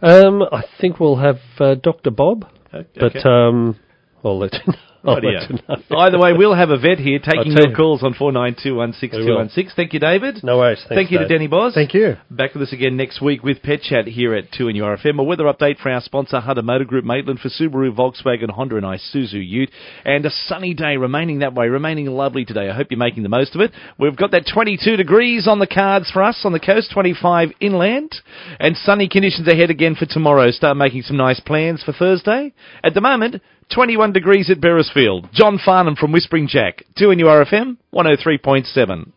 Um, 0.00 0.42
I 0.42 0.62
think 0.80 0.98
we'll 0.98 1.16
have 1.16 1.36
uh, 1.58 1.74
Dr. 1.74 2.10
Bob, 2.10 2.46
Okay. 2.72 2.88
but 2.98 3.26
um, 3.26 3.78
I'll 4.24 4.38
let 4.38 4.52
you 4.54 4.72
know. 4.72 4.78
I'll 5.06 5.14
let 5.16 5.50
you 5.50 5.58
know. 5.68 5.98
Either 5.98 6.18
way, 6.18 6.32
we'll 6.32 6.54
have 6.54 6.70
a 6.70 6.78
vet 6.78 6.98
here 6.98 7.18
taking 7.18 7.38
I'll 7.38 7.44
tell 7.44 7.54
your 7.64 7.70
you. 7.70 7.76
calls 7.76 8.02
on 8.02 8.14
four 8.14 8.32
nine 8.32 8.56
two 8.60 8.74
one 8.74 8.94
six 8.94 9.14
two 9.14 9.34
one 9.34 9.50
six. 9.50 9.74
Thank 9.76 9.92
you, 9.92 10.00
David. 10.00 10.42
No 10.42 10.58
worries. 10.58 10.78
Thanks, 10.78 10.94
Thank 10.94 11.10
you 11.10 11.18
to 11.18 11.24
Dave. 11.24 11.36
Denny 11.36 11.46
Boz. 11.46 11.74
Thank 11.74 11.92
you. 11.92 12.16
Back 12.30 12.54
with 12.54 12.62
us 12.62 12.72
again 12.72 12.96
next 12.96 13.20
week 13.20 13.42
with 13.42 13.62
Pet 13.62 13.82
Chat 13.82 14.06
here 14.06 14.34
at 14.34 14.50
2NURFM. 14.52 15.18
A 15.18 15.22
weather 15.22 15.44
update 15.44 15.78
for 15.78 15.90
our 15.90 16.00
sponsor, 16.00 16.40
Hunter 16.40 16.62
Motor 16.62 16.84
Group, 16.86 17.04
Maitland, 17.04 17.40
for 17.40 17.50
Subaru, 17.50 17.94
Volkswagen, 17.94 18.48
Honda 18.48 18.76
and 18.76 18.86
Isuzu 18.86 19.46
Ute. 19.46 19.70
And 20.06 20.24
a 20.24 20.30
sunny 20.30 20.72
day 20.72 20.96
remaining 20.96 21.40
that 21.40 21.54
way, 21.54 21.68
remaining 21.68 22.06
lovely 22.06 22.46
today. 22.46 22.70
I 22.70 22.74
hope 22.74 22.86
you're 22.90 22.98
making 22.98 23.24
the 23.24 23.28
most 23.28 23.54
of 23.54 23.60
it. 23.60 23.72
We've 23.98 24.16
got 24.16 24.30
that 24.30 24.46
22 24.52 24.96
degrees 24.96 25.46
on 25.46 25.58
the 25.58 25.66
cards 25.66 26.10
for 26.10 26.22
us 26.22 26.40
on 26.44 26.52
the 26.52 26.60
coast, 26.60 26.90
25 26.94 27.50
inland. 27.60 28.14
And 28.58 28.74
sunny 28.76 29.08
conditions 29.08 29.46
ahead 29.48 29.68
again 29.68 29.96
for 29.96 30.06
tomorrow. 30.06 30.50
Start 30.50 30.78
making 30.78 31.02
some 31.02 31.18
nice 31.18 31.40
plans 31.40 31.82
for 31.82 31.92
Thursday. 31.92 32.54
At 32.82 32.94
the 32.94 33.02
moment, 33.02 33.42
21 33.72 34.12
degrees 34.12 34.50
at 34.50 34.60
Beresfield. 34.60 35.32
John 35.32 35.58
Farnham 35.64 35.96
from 35.96 36.12
Whispering 36.12 36.48
Jack. 36.48 36.84
2NURFM, 36.98 37.76
103.7. 37.92 39.12